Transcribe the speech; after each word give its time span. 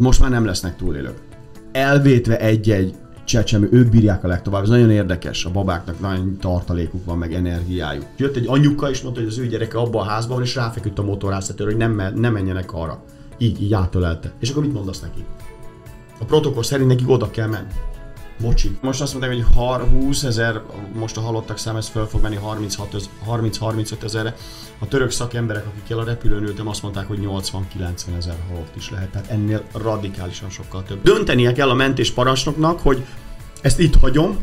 Most 0.00 0.20
már 0.20 0.30
nem 0.30 0.44
lesznek 0.44 0.76
túlélők. 0.76 1.18
Elvétve 1.72 2.38
egy-egy 2.38 2.94
csecsemő, 3.24 3.68
ők 3.72 3.88
bírják 3.88 4.24
a 4.24 4.28
legtovább. 4.28 4.62
Ez 4.62 4.68
nagyon 4.68 4.90
érdekes, 4.90 5.44
a 5.44 5.50
babáknak 5.50 6.00
nagyon 6.00 6.36
tartalékuk 6.40 7.04
van, 7.04 7.18
meg 7.18 7.34
energiájuk. 7.34 8.04
Jött 8.16 8.36
egy 8.36 8.46
anyuka, 8.48 8.90
és 8.90 9.02
mondta, 9.02 9.20
hogy 9.20 9.28
az 9.28 9.38
ő 9.38 9.46
gyereke 9.46 9.78
abban 9.78 10.06
a 10.06 10.10
házban 10.10 10.36
van, 10.36 10.46
és 10.46 10.54
ráfeküdt 10.54 10.98
a 10.98 11.02
motorháztetőre, 11.02 11.70
hogy 11.70 11.78
nem, 11.78 12.12
nem 12.14 12.32
menjenek 12.32 12.72
arra. 12.72 13.02
Így, 13.38 13.62
így 13.62 13.72
átölelte. 13.72 14.32
És 14.38 14.50
akkor 14.50 14.62
mit 14.62 14.72
mondasz 14.72 15.00
neki? 15.00 15.24
A 16.20 16.24
protokoll 16.24 16.62
szerint 16.62 16.88
nekik 16.88 17.10
oda 17.10 17.30
kell 17.30 17.48
menni. 17.48 17.72
Bocsi. 18.40 18.78
Most 18.80 19.00
azt 19.00 19.12
mondták, 19.12 19.34
hogy 19.34 19.44
har- 19.54 19.88
20 19.88 20.22
ezer, 20.22 20.60
most 20.92 21.16
a 21.16 21.20
halottak 21.20 21.58
szám, 21.58 21.76
ez 21.76 21.88
föl 21.88 22.06
fog 22.06 22.22
menni 22.22 22.36
30-35 22.36 24.02
ezerre. 24.02 24.36
A 24.78 24.88
török 24.88 25.10
szakemberek, 25.10 25.66
akikkel 25.66 25.98
a 25.98 26.04
repülőn 26.04 26.42
ültem, 26.42 26.68
azt 26.68 26.82
mondták, 26.82 27.08
hogy 27.08 27.18
80-90 27.18 28.16
ezer 28.16 28.36
halott 28.48 28.76
is 28.76 28.90
lehet. 28.90 29.08
Tehát 29.10 29.30
ennél 29.30 29.62
radikálisan 29.74 30.50
sokkal 30.50 30.82
több. 30.82 31.02
Döntenie 31.02 31.52
kell 31.52 31.70
a 31.70 31.74
mentés 31.74 32.10
parancsnoknak, 32.10 32.80
hogy 32.80 33.04
ezt 33.60 33.78
itt 33.78 33.94
hagyom, 33.94 34.38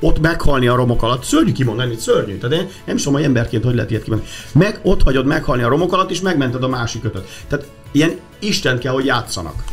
ott 0.00 0.20
meghalni 0.20 0.66
a 0.66 0.74
romok 0.74 1.02
alatt, 1.02 1.22
szörnyű 1.22 1.52
kimondani, 1.52 1.96
szörnyű. 1.96 2.38
Tehát 2.38 2.56
én 2.56 2.68
nem 2.84 2.96
is 2.96 3.02
tudom, 3.02 3.18
hogy 3.18 3.26
emberként 3.28 3.64
hogy 3.64 3.74
lehet 3.74 3.90
ilyet 3.90 4.02
kimondani. 4.02 4.30
Meg 4.52 4.80
ott 4.82 5.02
hagyod 5.02 5.26
meghalni 5.26 5.62
a 5.62 5.68
romok 5.68 5.92
alatt, 5.92 6.10
és 6.10 6.20
megmented 6.20 6.62
a 6.62 6.68
másik 6.68 7.04
ötöt. 7.04 7.28
Tehát 7.48 7.66
ilyen 7.92 8.18
Isten 8.38 8.78
kell, 8.78 8.92
hogy 8.92 9.04
játszanak. 9.04 9.64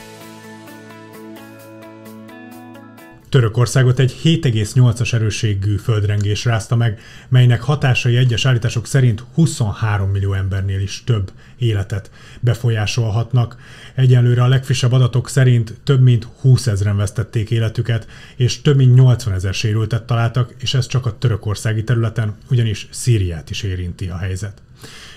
Törökországot 3.29 3.99
egy 3.99 4.19
7,8-as 4.23 5.13
erősségű 5.13 5.75
földrengés 5.75 6.45
rázta 6.45 6.75
meg, 6.75 6.99
melynek 7.29 7.61
hatásai 7.61 8.17
egyes 8.17 8.45
állítások 8.45 8.87
szerint 8.87 9.23
23 9.33 10.09
millió 10.09 10.33
embernél 10.33 10.79
is 10.79 11.03
több 11.05 11.31
életet 11.57 12.11
befolyásolhatnak. 12.39 13.57
Egyenlőre 13.95 14.43
a 14.43 14.47
legfrissebb 14.47 14.91
adatok 14.91 15.29
szerint 15.29 15.73
több 15.83 16.01
mint 16.01 16.27
20 16.41 16.67
ezeren 16.67 16.97
vesztették 16.97 17.51
életüket, 17.51 18.07
és 18.35 18.61
több 18.61 18.75
mint 18.77 18.95
80 18.95 19.33
ezer 19.33 19.53
sérültet 19.53 20.03
találtak, 20.03 20.53
és 20.59 20.73
ez 20.73 20.87
csak 20.87 21.05
a 21.05 21.17
törökországi 21.17 21.83
területen, 21.83 22.35
ugyanis 22.49 22.87
Szíriát 22.91 23.49
is 23.49 23.63
érinti 23.63 24.07
a 24.07 24.17
helyzet. 24.17 24.61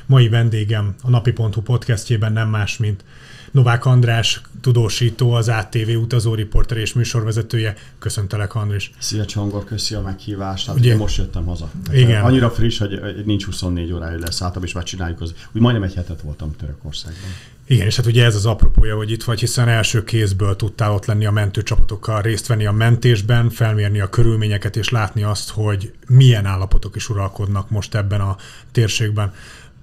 Mai 0.07 0.29
vendégem 0.29 0.95
a 1.03 1.11
napi.hu 1.11 1.61
podcastjében 1.63 2.33
nem 2.33 2.49
más, 2.49 2.77
mint 2.77 3.05
Novák 3.51 3.85
András, 3.85 4.41
tudósító, 4.61 5.33
az 5.33 5.49
ATV 5.49 5.89
utazóriporter 6.03 6.77
és 6.77 6.93
műsorvezetője. 6.93 7.75
Köszöntelek, 7.99 8.55
Andris. 8.55 8.91
Szia 8.99 9.25
Csongor, 9.25 9.65
köszi 9.65 9.95
a 9.95 10.01
meghívást. 10.01 10.67
Hát 10.67 10.77
ugye, 10.77 10.97
most 10.97 11.17
jöttem 11.17 11.45
haza. 11.45 11.71
Igen. 11.93 12.25
Annyira 12.25 12.51
friss, 12.51 12.79
hogy 12.79 13.01
nincs 13.25 13.45
24 13.45 13.93
órája 13.93 14.19
lesz 14.19 14.43
átam, 14.43 14.63
és 14.63 14.73
már 14.73 14.85
csináljuk 14.85 15.21
az. 15.21 15.35
Úgy 15.53 15.61
majdnem 15.61 15.83
egy 15.83 15.95
hetet 15.95 16.21
voltam 16.21 16.57
Törökországban. 16.57 17.31
Igen, 17.67 17.87
és 17.87 17.97
hát 17.97 18.07
ugye 18.07 18.25
ez 18.25 18.35
az 18.35 18.47
apropója, 18.47 18.97
hogy 18.97 19.11
itt 19.11 19.25
vagy, 19.25 19.41
hiszen 19.41 19.69
első 19.69 20.05
kézből 20.05 20.57
tudtál 20.57 20.93
ott 20.93 21.05
lenni 21.05 21.27
a 21.27 21.31
mentőcsapatokkal, 21.31 22.23
részt 22.23 22.47
venni 22.47 22.67
a 22.67 22.73
mentésben, 22.73 23.51
felmérni 23.51 24.01
a 24.01 24.09
körülményeket, 24.09 24.77
és 24.77 24.89
látni 24.89 25.23
azt, 25.23 25.51
hogy 25.51 25.93
milyen 26.07 26.47
állapotok 26.47 26.97
is 26.97 27.09
uralkodnak 27.09 27.71
most 27.71 27.95
ebben 27.95 28.21
a 28.21 28.37
térségben. 28.73 29.33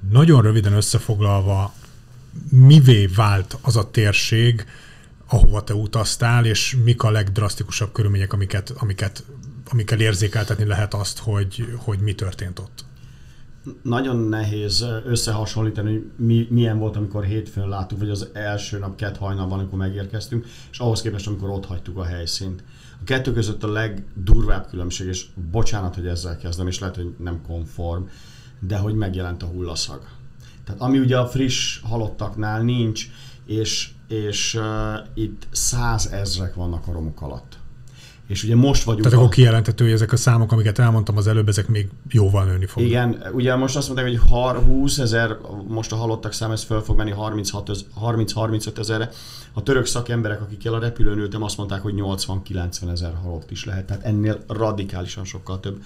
Nagyon 0.10 0.42
röviden 0.42 0.73
összefoglalva, 0.73 1.73
mivé 2.50 3.06
vált 3.06 3.58
az 3.62 3.76
a 3.76 3.92
térség, 3.92 4.66
ahova 5.28 5.64
te 5.64 5.74
utaztál, 5.74 6.46
és 6.46 6.78
mik 6.84 7.04
a 7.04 7.12
legdrasztikusabb 7.12 7.92
körülmények, 7.92 8.34
amiket, 8.34 8.74
amiket, 8.78 9.24
amikkel 9.72 10.00
érzékeltetni 10.00 10.66
lehet 10.66 10.94
azt, 10.94 11.20
hogy, 11.20 11.78
hogy 11.78 12.00
mi 12.00 12.14
történt 12.14 12.60
ott? 12.60 12.86
Nagyon 13.82 14.18
nehéz 14.18 14.86
összehasonlítani, 15.06 15.92
hogy 15.92 16.12
mi, 16.16 16.48
milyen 16.50 16.78
volt, 16.78 16.96
amikor 16.96 17.24
hétfőn 17.24 17.70
láttuk, 17.70 18.00
vagy 18.00 18.10
az 18.10 18.30
első 18.34 18.78
nap 18.78 18.96
kett 18.96 19.18
hajnalban, 19.18 19.60
amikor 19.60 19.78
megérkeztünk, 19.78 20.46
és 20.72 20.80
ahhoz 20.80 21.02
képest, 21.02 21.28
amikor 21.28 21.50
ott 21.50 21.66
hagytuk 21.66 21.98
a 21.98 22.04
helyszínt. 22.04 22.64
A 23.02 23.04
kettő 23.04 23.34
között 23.34 23.64
a 23.64 23.72
legdurvább 23.72 24.68
különbség, 24.70 25.08
és 25.08 25.26
bocsánat, 25.52 25.96
hogy 25.96 26.08
ezzel 26.08 26.38
kezdem, 26.38 26.68
és 26.68 26.80
lehet, 26.80 26.96
hogy 26.96 27.16
nem 27.20 27.42
konform, 27.48 28.04
de 28.60 28.78
hogy 28.78 28.95
megjelent 28.95 29.44
a 29.44 29.45
hullaszag 29.45 30.02
tehát 30.67 30.82
ami 30.82 31.00
ugye 31.00 31.17
a 31.17 31.28
friss 31.28 31.80
halottaknál 31.83 32.61
nincs, 32.61 33.10
és, 33.45 33.89
és 34.08 34.54
uh, 34.54 34.64
itt 35.14 35.48
százezrek 35.52 36.55
vannak 36.55 36.88
a 36.88 36.92
romok 36.92 37.22
alatt. 37.22 37.58
És 38.28 38.44
ugye 38.44 38.55
most 38.55 38.83
vagyunk... 38.83 39.04
Tehát 39.04 39.17
a... 39.20 39.22
akkor 39.22 39.36
kijelentető, 39.36 39.83
hogy 39.83 39.94
ezek 39.94 40.11
a 40.11 40.17
számok, 40.17 40.52
amiket 40.52 40.80
elmondtam 40.80 41.17
az 41.17 41.28
előbb, 41.28 41.48
ezek 41.48 41.67
még 41.67 41.89
jóval 42.10 42.45
nőni 42.45 42.66
fognak. 42.66 42.92
Igen, 42.92 43.23
ugye 43.33 43.55
most 43.55 43.76
azt 43.76 43.88
mondták, 43.88 44.10
hogy 44.10 44.30
20 44.66 44.98
ezer, 44.98 45.38
most 45.67 45.92
a 45.92 45.95
halottak 45.95 46.33
szám, 46.33 46.52
ez 46.52 46.64
föl 46.64 46.82
fog 46.82 46.98
menni 46.98 47.14
30-35 47.17 48.78
ezerre. 48.78 49.10
A 49.54 49.64
török 49.64 49.86
szakemberek, 49.86 50.42
akikkel 50.42 50.73
a 50.73 50.80
repülőn 50.80 51.17
ültem, 51.17 51.44
azt 51.44 51.58
mondták, 51.58 51.82
hogy 51.82 51.94
80-90 51.98 52.92
ezer 52.92 53.14
halott 53.23 53.52
is 53.52 53.66
lehet. 53.66 53.86
Tehát 53.86 54.04
ennél 54.04 54.44
radikálisan 54.48 55.26
sokkal 55.26 55.60
több. 55.60 55.82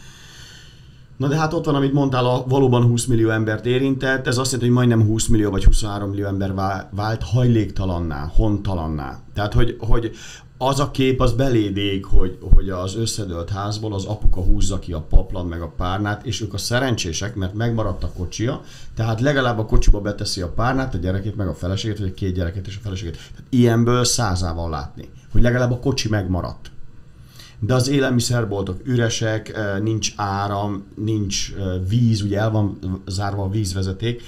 Na 1.22 1.28
de 1.28 1.38
hát 1.38 1.54
ott 1.54 1.66
van, 1.66 1.76
amit 1.76 1.94
mondtál, 1.94 2.26
a 2.26 2.44
valóban 2.48 2.84
20 2.84 3.06
millió 3.06 3.30
embert 3.30 3.66
érintett, 3.66 4.28
ez 4.28 4.38
azt 4.38 4.52
jelenti, 4.52 4.74
hogy 4.74 4.86
majdnem 4.86 5.08
20 5.08 5.28
millió 5.28 5.50
vagy 5.50 5.64
23 5.64 6.09
millió 6.09 6.26
ember 6.26 6.54
vált 6.92 7.24
hajléktalanná, 7.24 8.32
hontalanná. 8.36 9.20
Tehát, 9.34 9.54
hogy, 9.54 9.76
hogy 9.80 10.12
az 10.58 10.80
a 10.80 10.92
kép 10.92 11.22
az 11.22 11.34
beléd 11.34 11.78
ég, 11.78 12.06
hogy, 12.06 12.38
hogy 12.54 12.70
az 12.70 12.96
összedőlt 12.96 13.50
házból 13.50 13.94
az 13.94 14.06
apuka 14.06 14.42
húzza 14.42 14.80
ki 14.80 14.94
a 14.94 15.02
paplan 15.10 15.46
meg 15.46 15.62
a 15.62 15.74
párnát, 15.78 16.26
és 16.26 16.42
ők 16.42 16.54
a 16.54 16.58
szerencsések, 16.58 17.36
mert 17.36 17.54
megmaradt 17.54 18.04
a 18.04 18.12
kocsia, 18.18 18.62
tehát 18.96 19.22
legalább 19.22 19.60
a 19.60 19.66
kocsiba 19.66 20.02
beteszi 20.02 20.42
a 20.42 20.52
párnát, 20.52 20.94
a 20.94 20.98
gyerekét, 20.98 21.36
meg 21.36 21.48
a 21.48 21.54
feleségét, 21.54 22.00
vagy 22.00 22.10
a 22.10 22.14
két 22.14 22.34
gyereket 22.34 22.68
és 22.68 22.78
a 22.78 22.84
feleségét. 22.84 23.14
Tehát 23.14 23.44
ilyenből 23.50 24.04
százával 24.04 24.70
látni, 24.70 25.10
hogy 25.31 25.42
legalább 25.42 25.72
a 25.72 25.80
kocsi 25.80 26.10
megmaradt 26.10 26.72
de 27.64 27.74
az 27.74 27.88
élelmiszerboltok 27.88 28.80
üresek, 28.84 29.50
eh, 29.50 29.80
nincs 29.80 30.14
áram, 30.16 30.84
nincs 30.96 31.54
eh, 31.58 31.66
víz, 31.88 32.22
ugye 32.22 32.40
el 32.40 32.52
van 32.52 32.80
zárva 33.08 33.44
a 33.44 33.50
vízvezeték, 33.50 34.22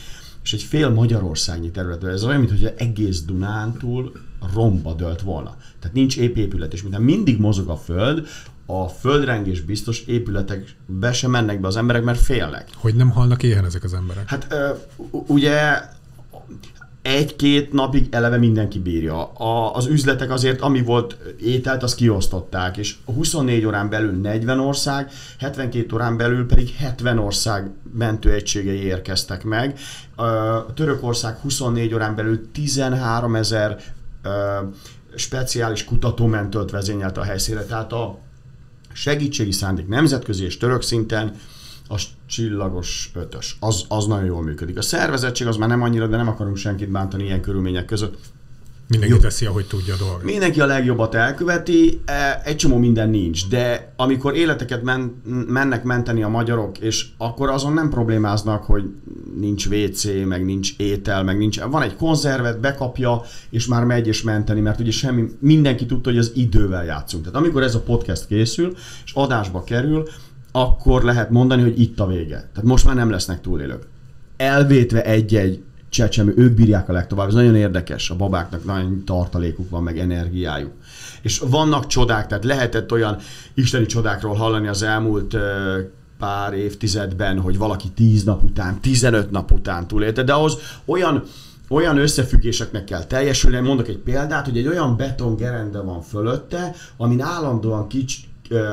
és 0.44 0.54
egy 0.54 0.62
fél 0.62 0.90
Magyarországnyi 0.90 1.72
területről, 1.72 2.12
ez 2.12 2.24
olyan, 2.24 2.40
mintha 2.40 2.70
egész 2.78 3.22
Dunántúl 3.22 4.12
romba 4.54 4.94
dölt 4.94 5.22
volna. 5.22 5.56
Tehát 5.80 5.96
nincs 5.96 6.18
épp 6.18 6.36
épület, 6.36 6.74
és 6.74 6.82
minden 6.82 7.02
mindig 7.02 7.40
mozog 7.40 7.70
a 7.70 7.76
föld, 7.76 8.28
a 8.66 8.88
földrengés 8.88 9.62
biztos 9.62 10.02
épületekbe 10.02 11.14
sem 11.14 11.32
mennek 11.32 11.60
be 11.60 11.68
az 11.68 11.76
emberek, 11.76 12.04
mert 12.04 12.20
félnek. 12.20 12.70
Hogy 12.76 12.96
nem 12.96 13.10
halnak 13.10 13.44
éhen 13.44 13.66
ezek 13.66 13.84
az 13.84 13.94
emberek? 13.94 14.30
Hát 14.30 14.56
ugye 15.12 15.82
egy-két 17.04 17.74
napig 17.74 18.08
eleve 18.12 18.38
mindenki 18.38 18.80
bírja. 18.80 19.32
A, 19.32 19.76
az 19.76 19.86
üzletek 19.86 20.32
azért, 20.32 20.62
ami 20.62 20.82
volt 20.82 21.18
ételt, 21.42 21.84
azt 21.84 21.96
kiosztották, 21.96 22.78
és 22.78 22.96
24 23.06 23.66
órán 23.66 23.90
belül 23.90 24.12
40 24.12 24.60
ország, 24.60 25.12
72 25.40 25.94
órán 25.94 26.18
belül 26.18 26.46
pedig 26.46 26.76
70 26.76 27.18
ország 27.18 27.72
mentőegységei 27.94 28.84
érkeztek 28.84 29.44
meg. 29.44 29.80
Törökország 30.74 31.38
24 31.38 31.94
órán 31.94 32.16
belül 32.16 32.52
13 32.52 33.36
ezer 33.36 33.78
speciális 35.16 35.86
kutatómentőt 35.86 36.72
vezényelt 36.72 37.18
a 37.18 37.24
helyszínre, 37.24 37.64
tehát 37.64 37.94
a 37.94 38.20
segítségi 38.94 39.52
szándék 39.52 39.88
nemzetközi 39.88 40.44
és 40.44 40.58
török 40.58 40.82
szinten 40.82 41.36
a 41.90 42.02
csillagos 42.34 43.12
ötös. 43.14 43.58
Az, 43.60 43.86
az 43.88 44.06
nagyon 44.06 44.26
jól 44.26 44.42
működik. 44.42 44.78
A 44.78 44.82
szervezettség 44.82 45.48
az 45.48 45.58
már 45.58 45.70
nem 45.70 45.82
annyira, 45.82 46.08
de 46.08 46.18
nem 46.18 46.28
akarunk 46.28 46.58
senkit 46.58 46.90
bántani 46.90 47.24
ilyen 47.24 47.42
körülmények 47.42 47.86
között. 47.86 48.18
Mindenki 48.88 49.16
Jó. 49.16 49.22
teszi, 49.22 49.46
ahogy 49.46 49.66
tudja 49.66 49.94
a 49.94 49.98
dolgot. 49.98 50.24
Mindenki 50.24 50.62
a 50.62 50.66
legjobbat 50.66 51.16
elköveti, 51.16 52.02
e, 52.06 52.42
egy 52.46 52.56
csomó 52.56 52.78
minden 52.78 53.10
nincs, 53.10 53.48
de 53.48 53.94
amikor 53.96 54.36
életeket 54.36 54.84
men, 54.84 55.22
mennek 55.48 55.84
menteni 55.84 56.24
a 56.24 56.28
magyarok, 56.28 56.78
és 56.78 57.06
akkor 57.18 57.50
azon 57.50 57.74
nem 57.74 57.90
problémáznak, 57.90 58.64
hogy 58.64 58.84
nincs 59.40 59.66
WC, 59.66 60.06
meg 60.26 60.46
nincs 60.46 60.74
étel, 60.78 61.24
meg 61.24 61.38
nincs... 61.38 61.60
Van 61.62 61.82
egy 61.82 61.96
konzervet, 61.96 62.60
bekapja, 62.60 63.22
és 63.50 63.66
már 63.66 63.84
megy 63.84 64.08
és 64.08 64.22
menteni, 64.22 64.60
mert 64.60 64.80
ugye 64.80 64.92
semmi, 64.92 65.26
mindenki 65.40 65.86
tudta, 65.86 66.10
hogy 66.10 66.20
az 66.20 66.32
idővel 66.36 66.86
játszunk. 66.86 67.24
Tehát 67.24 67.40
amikor 67.40 67.64
ez 67.64 67.76
a 67.76 67.82
podcast 67.82 68.28
készül, 68.28 68.74
és 69.06 69.12
adásba 69.14 69.64
kerül, 69.64 70.08
akkor 70.56 71.04
lehet 71.04 71.30
mondani, 71.30 71.62
hogy 71.62 71.80
itt 71.80 72.00
a 72.00 72.08
vége. 72.08 72.36
Tehát 72.36 72.64
most 72.64 72.86
már 72.86 72.96
nem 72.96 73.10
lesznek 73.10 73.42
túlélők. 73.42 73.88
Elvétve 74.38 75.04
egy-egy 75.04 75.64
csecsemő, 75.90 76.34
ők 76.38 76.54
bírják 76.54 76.90
a 76.90 76.94
legtovább. 76.94 77.28
Ez 77.28 77.34
nagyon 77.34 77.56
érdekes, 77.56 78.10
a 78.10 78.16
babáknak 78.16 78.66
nagyon 78.66 79.04
tartalékuk 79.06 79.70
van, 79.70 79.84
meg 79.84 80.00
energiájuk. 80.00 80.72
És 81.22 81.40
vannak 81.40 81.88
csodák, 81.88 82.28
tehát 82.28 82.44
lehetett 82.44 82.92
olyan 82.92 83.18
isteni 83.54 83.86
csodákról 83.86 84.34
hallani 84.34 84.68
az 84.68 84.84
elmúlt 84.84 85.38
pár 86.18 86.54
évtizedben, 86.54 87.40
hogy 87.40 87.58
valaki 87.58 87.90
10 87.90 88.24
nap 88.24 88.44
után, 88.44 88.80
15 88.82 89.32
nap 89.32 89.52
után 89.52 89.88
túlélte, 89.88 90.24
de 90.24 90.34
ahhoz 90.34 90.58
olyan 90.86 91.24
olyan 91.70 91.98
összefüggéseknek 91.98 92.84
kell 92.84 93.04
teljesülni. 93.04 93.60
Mondok 93.60 93.88
egy 93.88 93.98
példát, 93.98 94.46
hogy 94.46 94.58
egy 94.58 94.68
olyan 94.68 94.98
betongerende 94.98 95.80
van 95.80 96.02
fölötte, 96.02 96.76
amin 96.98 97.22
állandóan 97.22 97.88
kics, 97.88 98.18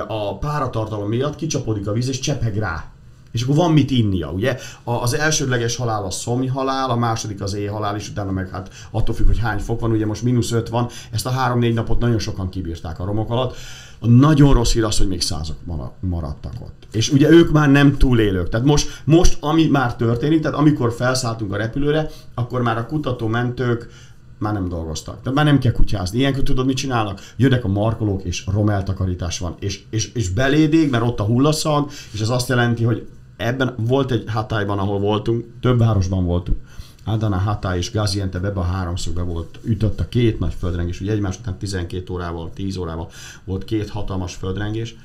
a 0.08 0.38
páratartalom 0.38 1.08
miatt 1.08 1.36
kicsapodik 1.36 1.88
a 1.88 1.92
víz 1.92 2.08
és 2.08 2.18
csepeg 2.18 2.56
rá. 2.56 2.84
És 3.32 3.42
akkor 3.42 3.54
van 3.54 3.72
mit 3.72 3.90
innia, 3.90 4.30
ugye? 4.30 4.58
Az 4.84 5.14
elsődleges 5.14 5.76
halál 5.76 6.04
a 6.04 6.10
szomj 6.10 6.46
halál, 6.46 6.90
a 6.90 6.96
második 6.96 7.42
az 7.42 7.54
éjhalál, 7.54 7.96
és 7.96 8.08
utána 8.08 8.30
meg 8.30 8.48
hát 8.48 8.70
attól 8.90 9.14
függ, 9.14 9.26
hogy 9.26 9.38
hány 9.38 9.58
fok 9.58 9.80
van, 9.80 9.90
ugye 9.90 10.06
most 10.06 10.22
mínusz 10.22 10.52
5 10.52 10.68
van, 10.68 10.88
ezt 11.10 11.26
a 11.26 11.30
három-négy 11.30 11.74
napot 11.74 11.98
nagyon 11.98 12.18
sokan 12.18 12.48
kibírták 12.48 13.00
a 13.00 13.04
romok 13.04 13.30
alatt. 13.30 13.56
A 14.00 14.06
nagyon 14.06 14.52
rossz 14.52 14.72
hír 14.72 14.84
az, 14.84 14.98
hogy 14.98 15.08
még 15.08 15.20
százak 15.20 15.56
maradtak 16.00 16.52
ott. 16.60 16.86
És 16.92 17.10
ugye 17.10 17.30
ők 17.30 17.50
már 17.50 17.70
nem 17.70 17.96
túlélők. 17.96 18.48
Tehát 18.48 18.66
most, 18.66 19.02
most 19.04 19.36
ami 19.40 19.66
már 19.66 19.96
történik, 19.96 20.40
tehát 20.40 20.58
amikor 20.58 20.92
felszálltunk 20.92 21.52
a 21.52 21.56
repülőre, 21.56 22.10
akkor 22.34 22.62
már 22.62 22.78
a 22.78 22.86
kutató-mentők 22.86 23.88
már 24.40 24.52
nem 24.52 24.68
dolgoztak. 24.68 25.18
Tehát 25.22 25.34
már 25.34 25.44
nem 25.44 25.58
kell 25.58 25.72
kutyázni. 25.72 26.18
Ilyenkor 26.18 26.42
tudod, 26.42 26.66
mit 26.66 26.76
csinálnak? 26.76 27.20
Jönnek 27.36 27.64
a 27.64 27.68
markolók, 27.68 28.22
és 28.22 28.46
romeltakarítás 28.46 29.38
van. 29.38 29.54
És, 29.58 29.82
és, 29.90 30.12
és 30.12 30.28
belédig, 30.28 30.90
mert 30.90 31.04
ott 31.04 31.20
a 31.20 31.24
hullaszag, 31.24 31.90
és 32.12 32.20
ez 32.20 32.28
azt 32.28 32.48
jelenti, 32.48 32.84
hogy 32.84 33.08
ebben 33.36 33.74
volt 33.76 34.10
egy 34.10 34.24
hatályban, 34.26 34.78
ahol 34.78 34.98
voltunk, 34.98 35.44
több 35.60 35.78
városban 35.78 36.24
voltunk. 36.24 36.58
Adana, 37.04 37.36
Hatay 37.36 37.78
és 37.78 37.92
Gaziantep 37.92 38.44
ebben 38.44 38.62
a 38.62 38.66
háromszögben 38.66 39.26
volt, 39.26 39.58
ütött 39.64 40.00
a 40.00 40.08
két 40.08 40.38
nagy 40.38 40.54
földrengés, 40.58 41.00
ugye 41.00 41.12
egymás 41.12 41.38
után 41.38 41.58
12 41.58 42.12
órával, 42.12 42.50
10 42.54 42.76
órával 42.76 43.10
volt 43.44 43.64
két 43.64 43.90
hatalmas 43.90 44.34
földrengés. 44.34 44.96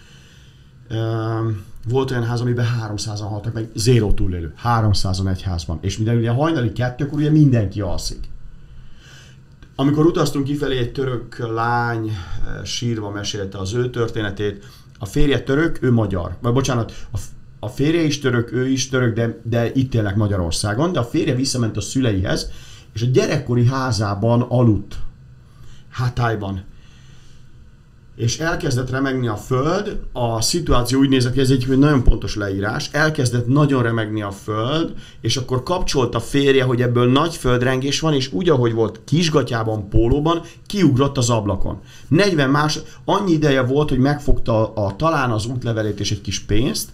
Volt 1.87 2.11
olyan 2.11 2.23
ház, 2.23 2.41
amiben 2.41 2.65
300-an 2.89 3.27
haltak 3.29 3.53
meg, 3.53 3.69
zéró 3.75 4.13
túlélő, 4.13 4.53
300 4.55 5.21
egy 5.25 5.41
házban. 5.41 5.77
És 5.81 5.97
minden 5.97 6.17
ugye 6.17 6.29
hajnali 6.29 6.71
kettőkor 6.71 7.19
ugye 7.19 7.29
mindenki 7.29 7.81
alszik. 7.81 8.29
Amikor 9.75 10.05
utaztunk 10.05 10.45
kifelé, 10.45 10.77
egy 10.77 10.91
török 10.91 11.37
lány 11.37 12.11
sírva 12.63 13.09
mesélte 13.09 13.57
az 13.57 13.73
ő 13.73 13.89
történetét. 13.89 14.65
A 14.99 15.05
férje 15.05 15.43
török, 15.43 15.81
ő 15.81 15.91
magyar. 15.91 16.37
Vagy 16.41 16.53
bocsánat, 16.53 17.07
a 17.11 17.17
a 17.65 17.69
férje 17.69 18.01
is 18.01 18.19
török, 18.19 18.51
ő 18.51 18.67
is 18.67 18.89
török, 18.89 19.15
de, 19.15 19.39
de 19.43 19.71
itt 19.73 19.93
élnek 19.93 20.15
Magyarországon, 20.15 20.91
de 20.91 20.99
a 20.99 21.03
férje 21.03 21.35
visszament 21.35 21.77
a 21.77 21.81
szüleihez, 21.81 22.51
és 22.93 23.01
a 23.01 23.05
gyerekkori 23.05 23.65
házában 23.65 24.41
aludt, 24.41 24.95
hátályban. 25.89 26.63
És 28.15 28.39
elkezdett 28.39 28.89
remegni 28.89 29.27
a 29.27 29.35
föld, 29.35 29.99
a 30.11 30.41
szituáció 30.41 30.99
úgy 30.99 31.09
nézett 31.09 31.33
ki, 31.33 31.39
ez 31.39 31.49
egy 31.49 31.67
nagyon 31.67 32.03
pontos 32.03 32.35
leírás, 32.35 32.89
elkezdett 32.91 33.47
nagyon 33.47 33.83
remegni 33.83 34.21
a 34.21 34.31
föld, 34.31 34.93
és 35.21 35.37
akkor 35.37 35.63
kapcsolt 35.63 36.15
a 36.15 36.19
férje, 36.19 36.63
hogy 36.63 36.81
ebből 36.81 37.11
nagy 37.11 37.35
földrengés 37.35 37.99
van, 37.99 38.13
és 38.13 38.33
úgy, 38.33 38.49
ahogy 38.49 38.73
volt 38.73 38.99
kisgatyában, 39.05 39.89
pólóban, 39.89 40.41
kiugrott 40.65 41.17
az 41.17 41.29
ablakon. 41.29 41.81
40 42.07 42.49
más, 42.49 42.79
annyi 43.05 43.31
ideje 43.31 43.61
volt, 43.61 43.89
hogy 43.89 43.99
megfogta 43.99 44.73
a, 44.73 44.85
a 44.85 44.95
talán 44.95 45.31
az 45.31 45.45
útlevelét 45.45 45.99
és 45.99 46.11
egy 46.11 46.21
kis 46.21 46.39
pénzt, 46.39 46.89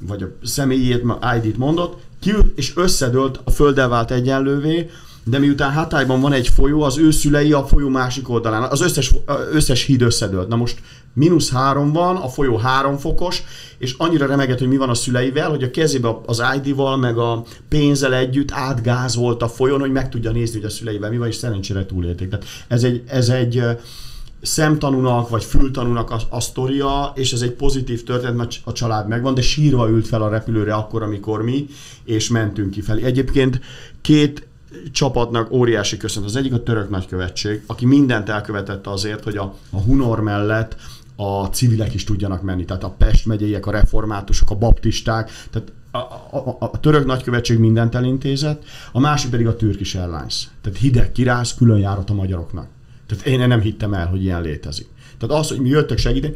vagy 0.00 0.22
a 0.22 0.28
személyét, 0.42 1.04
ID-t 1.36 1.56
mondott, 1.56 2.00
kiült 2.20 2.58
és 2.58 2.76
összedőlt, 2.76 3.40
a 3.44 3.50
földdel 3.50 3.88
vált 3.88 4.10
egyenlővé, 4.10 4.90
de 5.24 5.38
miután 5.38 5.72
Hatályban 5.72 6.20
van 6.20 6.32
egy 6.32 6.48
folyó, 6.48 6.82
az 6.82 6.98
ő 6.98 7.10
szülei 7.10 7.52
a 7.52 7.66
folyó 7.66 7.88
másik 7.88 8.28
oldalán, 8.28 8.62
az 8.62 8.80
összes, 8.80 9.14
összes 9.52 9.84
híd 9.84 10.02
összedőlt. 10.02 10.48
Na 10.48 10.56
most 10.56 10.78
mínusz 11.14 11.50
három 11.50 11.92
van, 11.92 12.16
a 12.16 12.28
folyó 12.28 12.56
három 12.56 12.96
fokos, 12.96 13.42
és 13.78 13.94
annyira 13.98 14.26
remeget, 14.26 14.58
hogy 14.58 14.68
mi 14.68 14.76
van 14.76 14.88
a 14.88 14.94
szüleivel, 14.94 15.50
hogy 15.50 15.62
a 15.62 15.70
kezébe 15.70 16.16
az 16.26 16.42
ID-val, 16.62 16.96
meg 16.96 17.18
a 17.18 17.44
pénzzel 17.68 18.14
együtt 18.14 18.50
átgázolt 18.52 19.42
a 19.42 19.48
folyón, 19.48 19.80
hogy 19.80 19.92
meg 19.92 20.08
tudja 20.08 20.30
nézni, 20.30 20.60
hogy 20.60 20.68
a 20.68 20.72
szüleivel 20.72 21.10
mi 21.10 21.18
van, 21.18 21.28
és 21.28 21.34
szerencsére 21.34 21.86
túlélték. 21.86 22.28
Tehát 22.28 22.46
ez 22.68 22.82
egy, 22.82 23.02
ez 23.06 23.28
egy 23.28 23.62
szemtanúnak 24.42 25.28
vagy 25.28 25.44
fültanúnak 25.44 26.10
a, 26.10 26.20
a 26.28 26.40
sztoria, 26.40 27.12
és 27.14 27.32
ez 27.32 27.40
egy 27.40 27.52
pozitív 27.52 28.02
történet, 28.02 28.36
mert 28.36 28.60
a 28.64 28.72
család 28.72 29.08
megvan, 29.08 29.34
de 29.34 29.42
sírva 29.42 29.88
ült 29.88 30.06
fel 30.06 30.22
a 30.22 30.28
repülőre 30.28 30.74
akkor, 30.74 31.02
amikor 31.02 31.42
mi, 31.42 31.66
és 32.04 32.28
mentünk 32.28 32.70
kifelé. 32.70 33.02
Egyébként 33.02 33.60
két 34.00 34.46
csapatnak 34.92 35.50
óriási 35.50 35.96
köszönt. 35.96 36.26
Az 36.26 36.36
egyik 36.36 36.52
a 36.52 36.62
török 36.62 36.90
nagykövetség, 36.90 37.62
aki 37.66 37.86
mindent 37.86 38.28
elkövetette 38.28 38.90
azért, 38.90 39.24
hogy 39.24 39.36
a, 39.36 39.54
a 39.70 39.80
Hunor 39.80 40.20
mellett 40.20 40.76
a 41.16 41.44
civilek 41.46 41.94
is 41.94 42.04
tudjanak 42.04 42.42
menni, 42.42 42.64
tehát 42.64 42.84
a 42.84 42.94
Pest 42.98 43.26
megyeiek, 43.26 43.66
a 43.66 43.70
reformátusok, 43.70 44.50
a 44.50 44.54
baptisták, 44.54 45.30
tehát 45.50 45.72
a, 45.90 45.98
a, 46.36 46.56
a, 46.60 46.68
a 46.72 46.80
török 46.80 47.06
nagykövetség 47.06 47.58
mindent 47.58 47.94
elintézett, 47.94 48.64
a 48.92 49.00
másik 49.00 49.30
pedig 49.30 49.46
a 49.46 49.56
Turkish 49.56 49.96
Airlines. 49.96 50.48
Tehát 50.60 50.78
hideg 50.78 51.12
kiráz, 51.12 51.54
külön 51.54 51.78
járat 51.78 52.10
a 52.10 52.14
magyaroknak. 52.14 52.66
Tehát 53.06 53.26
én 53.26 53.48
nem 53.48 53.60
hittem 53.60 53.94
el, 53.94 54.06
hogy 54.06 54.22
ilyen 54.22 54.42
létezik. 54.42 54.88
Tehát 55.18 55.42
az, 55.42 55.48
hogy 55.48 55.58
mi 55.58 55.68
jöttek 55.68 55.98
segíteni, 55.98 56.34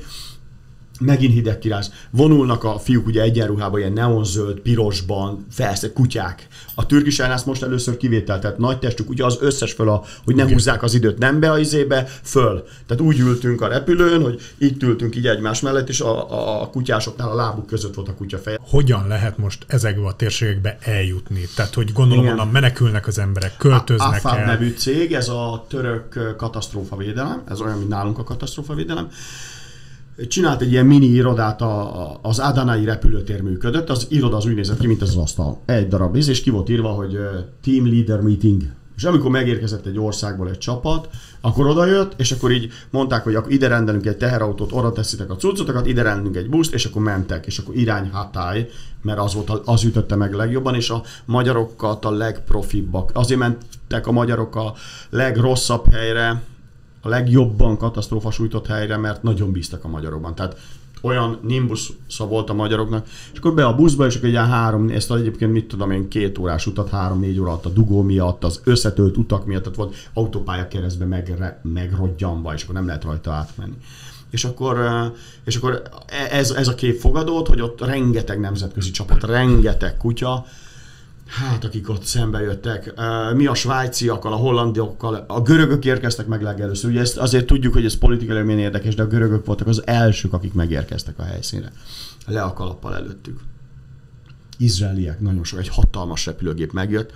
megint 1.01 1.33
hideg 1.33 1.59
kiráz. 1.59 1.93
Vonulnak 2.11 2.65
a 2.65 2.79
fiúk 2.79 3.07
ugye 3.07 3.23
egyenruhában, 3.23 3.81
ilyen 3.81 3.93
neonzöld, 3.93 4.59
pirosban, 4.59 5.47
felszett 5.51 5.93
kutyák. 5.93 6.47
A 6.75 6.87
türkis 6.87 7.19
ezt 7.19 7.47
most 7.47 7.63
először 7.63 7.97
kivétel, 7.97 8.39
tehát 8.39 8.59
nagy 8.59 8.79
testük, 8.79 9.09
ugye 9.09 9.25
az 9.25 9.39
összes 9.41 9.73
föl, 9.73 9.89
a, 9.89 10.03
hogy 10.25 10.35
nem 10.35 10.49
húzzák 10.49 10.83
az 10.83 10.95
időt, 10.95 11.19
nem 11.19 11.41
be 11.41 11.51
a 11.51 11.59
izébe, 11.59 12.09
föl. 12.23 12.65
Tehát 12.87 13.03
úgy 13.03 13.19
ültünk 13.19 13.61
a 13.61 13.69
repülőn, 13.69 14.23
hogy 14.23 14.41
itt 14.59 14.83
ültünk 14.83 15.17
így 15.17 15.27
egymás 15.27 15.61
mellett, 15.61 15.89
és 15.89 16.01
a, 16.01 16.61
a 16.63 16.71
kutyásoknál 16.71 17.31
a 17.31 17.35
lábuk 17.35 17.67
között 17.67 17.95
volt 17.95 18.09
a 18.09 18.15
kutya 18.15 18.39
feje. 18.39 18.59
Hogyan 18.61 19.07
lehet 19.07 19.39
most 19.39 19.65
ezekbe 19.67 20.07
a 20.07 20.13
térségekbe 20.13 20.79
eljutni? 20.81 21.49
Tehát, 21.57 21.75
hogy 21.75 21.93
gondolom, 21.93 22.25
Igen. 22.25 22.39
onnan 22.39 22.53
menekülnek 22.53 23.07
az 23.07 23.19
emberek, 23.19 23.57
költöznek 23.57 24.25
a, 24.25 24.39
el. 24.39 24.47
nevű 24.47 24.71
cég, 24.71 25.13
ez 25.13 25.29
a 25.29 25.65
török 25.69 26.35
katasztrófavédelem, 26.37 27.43
ez 27.49 27.61
olyan, 27.61 27.79
mint 27.79 27.89
nálunk 27.89 28.19
a 28.19 28.25
katasztrófavédelem 28.25 29.09
csinált 30.29 30.61
egy 30.61 30.71
ilyen 30.71 30.87
mini 30.87 31.07
irodát, 31.07 31.61
a, 31.61 32.03
a, 32.03 32.19
az 32.23 32.39
Adanai 32.39 32.85
repülőtér 32.85 33.43
működött, 33.43 33.91
az 33.91 34.07
iroda 34.11 34.37
az 34.37 34.47
úgy 34.47 34.55
nézett 34.55 34.79
ki, 34.79 34.87
mint 34.87 35.03
az 35.03 35.17
asztal. 35.17 35.61
Egy 35.65 35.89
darab 35.89 36.13
víz, 36.13 36.29
és 36.29 36.43
ki 36.43 36.51
volt 36.51 36.69
írva, 36.69 36.89
hogy 36.89 37.19
Team 37.63 37.87
Leader 37.87 38.21
Meeting. 38.21 38.63
És 38.97 39.05
amikor 39.05 39.31
megérkezett 39.31 39.87
egy 39.87 39.99
országból 39.99 40.49
egy 40.49 40.59
csapat, 40.59 41.09
akkor 41.41 41.67
odajött, 41.67 42.21
és 42.21 42.33
akkor 42.33 42.51
így 42.51 42.73
mondták, 42.91 43.25
hogy 43.25 43.35
akkor 43.35 43.53
ide 43.53 43.69
rendelünk 43.69 44.07
egy 44.07 44.17
teherautót, 44.17 44.73
oda 44.73 44.93
teszitek 44.93 45.31
a 45.31 45.37
cuccotokat, 45.37 45.87
ide 45.87 46.03
rendelünk 46.03 46.37
egy 46.37 46.49
buszt, 46.49 46.75
és 46.75 46.85
akkor 46.85 47.03
mentek, 47.03 47.47
és 47.47 47.59
akkor 47.59 47.77
irány 47.77 48.11
Hatály, 48.13 48.69
mert 49.03 49.19
az, 49.19 49.35
volt, 49.35 49.51
az 49.65 49.85
ütötte 49.85 50.17
meg 50.17 50.33
legjobban, 50.33 50.75
és 50.75 50.91
a 50.91 51.03
magyarokat 51.25 52.05
a 52.05 52.11
legprofibbak. 52.11 53.11
Azért 53.15 53.41
mentek 53.41 54.07
a 54.07 54.13
magyarok 54.13 54.57
a 54.57 54.75
legrosszabb 55.11 55.93
helyre, 55.93 56.43
a 57.07 57.09
legjobban 57.09 57.77
katasztrófa 57.77 58.31
sújtott 58.31 58.67
helyre, 58.67 58.97
mert 58.97 59.23
nagyon 59.23 59.53
bíztak 59.53 59.85
a 59.85 59.89
magyarokban. 59.89 60.35
Tehát 60.35 60.57
olyan 61.03 61.39
nimbusza 61.43 62.27
volt 62.29 62.51
a 62.51 62.55
magyaroknak, 62.55 63.07
és 63.33 63.39
akkor 63.39 63.55
be 63.55 63.67
a 63.67 63.75
buszba, 63.75 64.07
és 64.07 64.17
akkor 64.17 64.29
egy 64.29 64.35
három, 64.35 64.89
ezt 64.89 65.13
egyébként 65.13 65.53
mit 65.53 65.69
tudom 65.69 65.91
én, 65.91 66.09
két 66.09 66.39
órás 66.39 66.67
utat, 66.67 66.89
három-négy 66.89 67.41
óra 67.41 67.61
a 67.63 67.69
dugó 67.69 68.03
miatt, 68.03 68.45
az 68.45 68.61
összetölt 68.65 69.17
utak 69.17 69.47
miatt, 69.47 69.63
tehát 69.63 69.79
volt 69.79 69.95
autópálya 70.13 70.69
keresztbe 70.69 71.05
meg, 71.05 71.59
megrodjanva, 71.63 72.55
és 72.55 72.63
akkor 72.63 72.75
nem 72.75 72.87
lehet 72.87 73.05
rajta 73.05 73.33
átmenni. 73.33 73.77
És 74.31 74.45
akkor, 74.45 74.79
és 75.45 75.57
akkor 75.57 75.83
e, 76.07 76.37
ez, 76.37 76.51
ez 76.51 76.69
a 76.69 76.75
kép 76.75 77.01
fogadott, 77.01 77.49
hogy 77.49 77.61
ott 77.61 77.81
rengeteg 77.81 78.41
nemzetközi 78.41 78.91
csapat, 78.91 79.25
rengeteg 79.25 79.97
kutya, 79.97 80.47
Hát, 81.27 81.65
akik 81.65 81.89
ott 81.89 82.05
szembe 82.05 82.41
jöttek. 82.41 82.95
Mi 83.35 83.47
a 83.47 83.55
svájciakkal, 83.55 84.33
a 84.33 84.37
hollandiokkal, 84.37 85.25
a 85.29 85.41
görögök 85.41 85.85
érkeztek 85.85 86.27
meg 86.27 86.43
legelőször. 86.43 86.91
Ugye 86.91 87.01
ezt 87.01 87.17
azért 87.17 87.47
tudjuk, 87.47 87.73
hogy 87.73 87.85
ez 87.85 87.99
politikai 87.99 88.43
milyen 88.43 88.61
érdekes, 88.61 88.95
de 88.95 89.03
a 89.03 89.07
görögök 89.07 89.47
voltak 89.47 89.67
az 89.67 89.87
elsők, 89.87 90.33
akik 90.33 90.53
megérkeztek 90.53 91.19
a 91.19 91.23
helyszínre. 91.23 91.73
Le 92.27 92.43
a 92.43 92.53
kalappal 92.53 92.95
előttük. 92.95 93.41
Izraeliek, 94.59 95.21
nagyon 95.21 95.45
sok, 95.45 95.59
egy 95.59 95.69
hatalmas 95.69 96.27
repülőgép 96.27 96.73
megjött, 96.73 97.13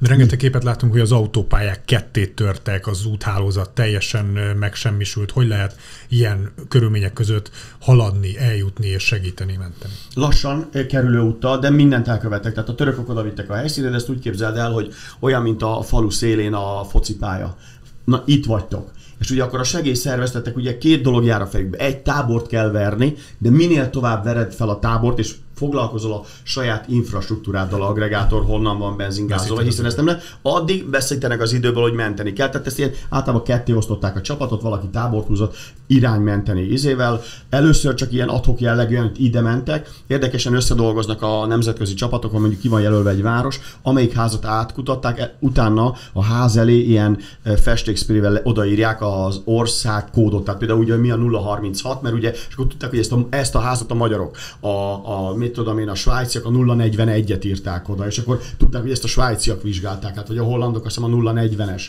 Rengeteg 0.00 0.38
képet 0.38 0.64
látunk, 0.64 0.92
hogy 0.92 1.00
az 1.00 1.12
autópályák 1.12 1.84
ketté 1.84 2.26
törtek, 2.26 2.86
az 2.86 3.06
úthálózat 3.06 3.70
teljesen 3.70 4.24
megsemmisült. 4.58 5.30
Hogy 5.30 5.48
lehet 5.48 5.76
ilyen 6.08 6.52
körülmények 6.68 7.12
között 7.12 7.50
haladni, 7.80 8.38
eljutni 8.38 8.86
és 8.86 9.02
segíteni, 9.02 9.56
menteni? 9.58 9.92
Lassan 10.14 10.68
kerülő 10.88 11.20
úttal, 11.20 11.58
de 11.58 11.70
mindent 11.70 12.08
elkövettek. 12.08 12.52
Tehát 12.52 12.68
a 12.68 12.74
törökök 12.74 13.08
oda 13.08 13.22
vittek 13.22 13.50
a 13.50 13.54
helyszínre, 13.54 13.90
de 13.90 13.96
ezt 13.96 14.08
úgy 14.08 14.18
képzeld 14.18 14.56
el, 14.56 14.70
hogy 14.70 14.94
olyan, 15.20 15.42
mint 15.42 15.62
a 15.62 15.82
falu 15.82 16.10
szélén 16.10 16.52
a 16.52 16.84
focipálya. 16.84 17.56
Na, 18.04 18.22
itt 18.26 18.44
vagytok. 18.44 18.90
És 19.18 19.30
ugye 19.30 19.42
akkor 19.42 19.60
a 19.60 19.64
segélyszervezetek 19.64 20.56
ugye 20.56 20.78
két 20.78 21.02
dolog 21.02 21.24
jár 21.24 21.42
a 21.42 21.46
fejükbe. 21.46 21.78
Egy 21.78 21.98
tábort 21.98 22.46
kell 22.46 22.70
verni, 22.70 23.14
de 23.38 23.50
minél 23.50 23.90
tovább 23.90 24.24
vered 24.24 24.52
fel 24.52 24.68
a 24.68 24.78
tábort, 24.78 25.18
és 25.18 25.34
foglalkozol 25.56 26.12
a 26.12 26.24
saját 26.42 26.88
infrastruktúráddal, 26.88 27.82
agregátor, 27.82 28.44
honnan 28.44 28.78
van 28.78 28.96
benzingázolva, 28.96 29.62
hiszen 29.62 29.84
ezt 29.84 29.96
nem 29.96 30.06
lehet. 30.06 30.38
Addig 30.42 30.90
beszéltenek 30.90 31.40
az 31.40 31.52
időből, 31.52 31.82
hogy 31.82 31.92
menteni 31.92 32.32
kell. 32.32 32.48
Tehát 32.48 32.66
ezt 32.66 32.78
ilyen 32.78 32.90
általában 33.10 33.46
ketté 33.46 33.72
osztották 33.72 34.16
a 34.16 34.20
csapatot, 34.20 34.62
valaki 34.62 34.86
tábort 34.86 35.26
húzott, 35.26 35.56
irány 35.86 36.20
menteni 36.20 36.62
izével. 36.62 37.20
Először 37.50 37.94
csak 37.94 38.12
ilyen 38.12 38.28
adhok 38.28 38.60
jellegűen, 38.60 39.12
ide 39.16 39.40
mentek. 39.40 39.90
Érdekesen 40.06 40.54
összedolgoznak 40.54 41.22
a 41.22 41.46
nemzetközi 41.46 41.94
csapatok, 41.94 42.32
mondjuk 42.32 42.60
ki 42.60 42.68
van 42.68 42.80
jelölve 42.80 43.10
egy 43.10 43.22
város, 43.22 43.60
amelyik 43.82 44.12
házat 44.12 44.44
átkutatták, 44.44 45.18
e, 45.18 45.36
utána 45.40 45.94
a 46.12 46.22
ház 46.22 46.56
elé 46.56 46.78
ilyen 46.78 47.18
e, 47.42 47.56
festékszpirivel 47.56 48.40
odaírják 48.44 49.02
az 49.02 49.40
ország 49.44 50.10
kódot. 50.10 50.44
Tehát 50.44 50.58
például 50.58 50.80
ugye 50.80 50.96
mi 50.96 51.10
a 51.10 51.16
036, 51.16 52.02
mert 52.02 52.14
ugye, 52.14 52.30
és 52.30 52.52
akkor 52.52 52.66
tudták, 52.66 52.90
hogy 52.90 52.98
ezt 52.98 53.12
a, 53.12 53.26
ezt 53.30 53.54
a 53.54 53.58
házat 53.58 53.90
a 53.90 53.94
magyarok, 53.94 54.36
a, 54.60 54.68
a 54.68 55.34
mit 55.46 55.54
tudom 55.54 55.78
én, 55.78 55.88
a 55.88 55.94
svájciak 55.94 56.44
a 56.44 56.50
041-et 56.50 57.44
írták 57.44 57.88
oda, 57.88 58.06
és 58.06 58.18
akkor 58.18 58.40
tudták, 58.56 58.82
hogy 58.82 58.90
ezt 58.90 59.04
a 59.04 59.08
svájciak 59.08 59.62
vizsgálták, 59.62 60.14
hát 60.14 60.28
vagy 60.28 60.38
a 60.38 60.44
hollandok 60.44 60.84
azt 60.84 60.96
hiszem 60.96 61.14
a 61.14 61.32
040-es 61.32 61.82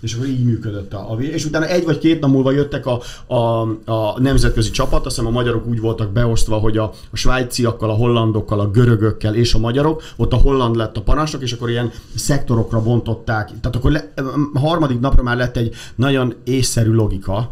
és 0.00 0.14
akkor 0.14 0.26
így 0.26 0.44
működött 0.44 0.92
a, 0.94 1.12
a 1.12 1.16
és 1.16 1.44
utána 1.44 1.66
egy 1.66 1.84
vagy 1.84 1.98
két 1.98 2.20
nap 2.20 2.30
múlva 2.30 2.50
jöttek 2.50 2.86
a, 2.86 3.00
a, 3.34 3.60
a 3.84 4.20
nemzetközi 4.20 4.70
csapat, 4.70 5.06
azt 5.06 5.16
hiszem 5.16 5.30
a 5.30 5.34
magyarok 5.34 5.66
úgy 5.66 5.80
voltak 5.80 6.12
beosztva, 6.12 6.56
hogy 6.56 6.78
a, 6.78 6.92
a 7.10 7.16
svájciakkal, 7.16 7.90
a 7.90 7.92
hollandokkal, 7.92 8.60
a 8.60 8.70
görögökkel 8.70 9.34
és 9.34 9.54
a 9.54 9.58
magyarok, 9.58 10.02
ott 10.16 10.32
a 10.32 10.36
holland 10.36 10.76
lett 10.76 10.96
a 10.96 11.02
parancsnok, 11.02 11.42
és 11.42 11.52
akkor 11.52 11.70
ilyen 11.70 11.92
szektorokra 12.14 12.82
bontották. 12.82 13.46
Tehát 13.60 13.76
akkor 13.76 13.90
le, 13.90 14.12
a 14.54 14.58
harmadik 14.58 15.00
napra 15.00 15.22
már 15.22 15.36
lett 15.36 15.56
egy 15.56 15.74
nagyon 15.94 16.34
észszerű 16.44 16.92
logika, 16.92 17.50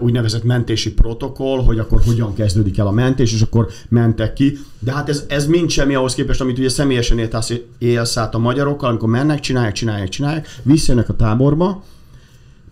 úgynevezett 0.00 0.44
mentési 0.44 0.92
protokoll, 0.92 1.64
hogy 1.64 1.78
akkor 1.78 2.02
hogyan 2.02 2.34
kezdődik 2.34 2.78
el 2.78 2.86
a 2.86 2.90
mentés, 2.90 3.32
és 3.32 3.42
akkor 3.42 3.68
mentek 3.88 4.32
ki. 4.32 4.58
De 4.78 4.92
hát 4.92 5.08
ez, 5.08 5.24
ez 5.28 5.46
mind 5.46 5.70
semmi 5.70 5.94
ahhoz 5.94 6.14
képest, 6.14 6.40
amit 6.40 6.58
ugye 6.58 6.68
személyesen 6.68 7.28
élsz, 7.78 8.16
át 8.16 8.34
a 8.34 8.38
magyarokkal, 8.38 8.88
amikor 8.88 9.08
mennek, 9.08 9.40
csinálják, 9.40 9.72
csinálják, 9.72 10.08
csinálják, 10.08 10.60
visszajönnek 10.62 11.08
a 11.08 11.16
táborba, 11.16 11.84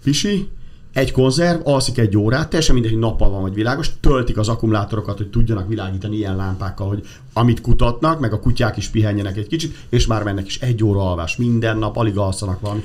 pisi, 0.04 0.48
egy 0.92 1.12
konzerv, 1.12 1.60
alszik 1.64 1.98
egy 1.98 2.16
órát, 2.16 2.48
teljesen 2.48 2.74
mindegy, 2.74 2.92
hogy 2.92 3.00
nappal 3.00 3.30
van 3.30 3.42
vagy 3.42 3.54
világos, 3.54 3.90
töltik 4.00 4.38
az 4.38 4.48
akkumulátorokat, 4.48 5.16
hogy 5.16 5.30
tudjanak 5.30 5.68
világítani 5.68 6.16
ilyen 6.16 6.36
lámpákkal, 6.36 6.88
hogy 6.88 7.06
amit 7.32 7.60
kutatnak, 7.60 8.20
meg 8.20 8.32
a 8.32 8.40
kutyák 8.40 8.76
is 8.76 8.88
pihenjenek 8.88 9.36
egy 9.36 9.46
kicsit, 9.46 9.76
és 9.88 10.06
már 10.06 10.22
mennek 10.22 10.46
is 10.46 10.60
egy 10.60 10.84
óra 10.84 11.10
alvás, 11.10 11.36
minden 11.36 11.78
nap, 11.78 11.96
alig 11.96 12.16
alszanak 12.16 12.60
valami. 12.60 12.82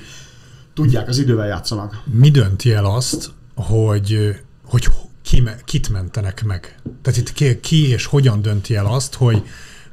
Tudják, 0.73 1.07
az 1.07 1.17
idővel 1.17 1.47
játszanak. 1.47 2.01
Mi 2.11 2.29
dönti 2.29 2.71
el 2.71 2.85
azt, 2.85 3.31
hogy, 3.61 4.35
hogy 4.63 4.87
ki, 5.21 5.43
kit 5.65 5.89
mentenek 5.89 6.43
meg. 6.43 6.79
Tehát 7.01 7.19
itt 7.19 7.33
ki, 7.33 7.59
ki 7.59 7.87
és 7.87 8.05
hogyan 8.05 8.41
dönti 8.41 8.75
el 8.75 8.85
azt, 8.85 9.15
hogy, 9.15 9.43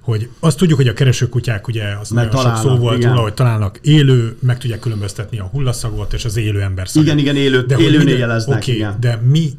hogy 0.01 0.29
azt 0.41 0.57
tudjuk, 0.57 0.79
hogy 0.79 0.89
a 0.89 0.93
keresőkutyák, 0.93 1.69
ugye 1.69 1.85
az 2.01 2.11
Mert 2.11 2.33
nagyon 2.33 2.57
sok 2.57 2.71
szó 2.71 2.77
volt 2.77 3.05
róla, 3.05 3.21
hogy 3.21 3.35
találnak 3.35 3.79
élő, 3.83 4.37
meg 4.41 4.59
tudják 4.59 4.81
különböztetni 4.81 5.39
a 5.39 5.45
hullaszagot 5.45 6.13
és 6.13 6.25
az 6.25 6.37
élő 6.37 6.61
ember 6.63 6.89
szagot. 6.89 7.07
Igen, 7.09 7.19
igen, 7.19 7.37
élő, 7.37 7.63
de 7.63 7.77
élőnél 7.79 8.19
jeleznek. 8.19 8.57
Oké, 8.57 8.83
okay, 8.83 8.95
de 9.01 9.21
mi, 9.31 9.51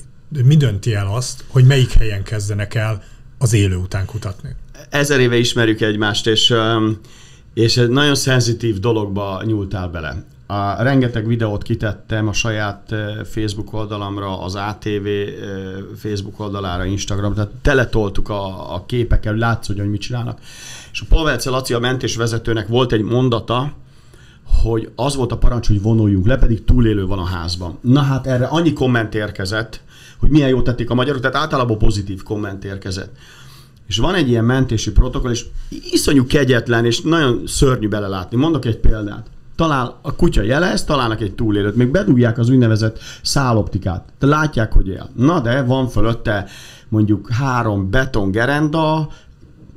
mi 0.44 0.58
dönti 0.58 0.94
el 0.94 1.08
azt, 1.08 1.44
hogy 1.48 1.66
melyik 1.66 1.92
helyen 1.92 2.24
kezdenek 2.24 2.76
el 2.76 3.04
az 3.38 3.54
élő 3.54 3.76
után 3.76 4.06
kutatni? 4.06 4.50
Ezer 4.90 5.20
éve 5.20 5.38
ismerjük 5.38 5.82
egymást, 5.82 6.28
és, 6.28 6.54
és 7.54 7.78
egy 7.78 7.90
nagyon 7.90 8.16
szenzitív 8.16 8.80
dologba 8.80 9.44
nyúltál 9.46 9.88
bele. 9.88 10.26
A, 10.50 10.84
rengeteg 10.84 11.28
videót 11.28 11.64
kitettem 11.64 12.28
a 12.28 12.34
saját 12.34 12.96
Facebook 13.24 13.74
oldalamra, 13.74 14.42
az 14.42 14.56
ATV 14.56 15.08
Facebook 15.98 16.40
oldalára, 16.40 16.86
Instagram, 16.86 17.34
tehát 17.34 17.50
teletoltuk 17.62 18.30
a, 18.30 18.74
a 18.74 18.86
képekkel, 18.86 19.36
látszódjon, 19.36 19.84
hogy 19.84 19.94
mit 19.94 20.02
csinálnak. 20.02 20.40
És 20.92 21.02
a 21.02 21.06
Pavelce 21.10 21.50
Laci, 21.50 21.74
a 21.74 21.98
vezetőnek 22.18 22.68
volt 22.68 22.92
egy 22.92 23.02
mondata, 23.02 23.74
hogy 24.62 24.92
az 24.96 25.16
volt 25.16 25.32
a 25.32 25.38
parancs, 25.38 25.68
hogy 25.68 25.82
vonuljunk 25.82 26.26
le, 26.26 26.38
pedig 26.38 26.64
túlélő 26.64 27.06
van 27.06 27.20
a 27.20 27.26
házban. 27.26 27.78
Na 27.82 28.02
hát 28.02 28.28
erre 28.28 28.46
annyi 28.46 28.74
komment 28.74 29.16
érkezett, 29.16 29.82
hogy 30.18 30.30
milyen 30.30 30.50
jót 30.50 30.64
tették 30.64 30.90
a 30.90 30.94
magyarok, 30.94 31.22
tehát 31.22 31.38
általában 31.38 31.78
pozitív 31.78 32.24
komment 32.24 32.64
érkezett. 32.64 33.16
És 33.88 33.98
van 33.98 34.16
egy 34.16 34.30
ilyen 34.30 34.46
mentési 34.46 34.92
protokoll, 34.92 35.32
és 35.32 35.46
iszonyú 35.92 36.26
kegyetlen, 36.26 36.86
és 36.86 37.02
nagyon 37.02 37.44
szörnyű 37.46 37.88
belelátni. 37.88 38.38
Mondok 38.38 38.66
egy 38.66 38.78
példát 38.78 39.28
talál, 39.58 40.00
a 40.02 40.16
kutya 40.16 40.42
jelez, 40.42 40.84
találnak 40.84 41.22
egy 41.22 41.36
túlélőt, 41.36 41.76
még 41.76 41.92
bedugják 41.92 42.38
az 42.38 42.50
úgynevezett 42.50 43.00
száloptikát. 43.22 44.10
De 44.20 44.28
látják, 44.28 44.74
hogy 44.74 44.88
él. 44.88 45.10
Na 45.16 45.40
de 45.40 45.62
van 45.62 45.88
fölötte 45.88 46.46
mondjuk 46.90 47.32
három 47.32 47.90
betongerenda, 47.90 49.10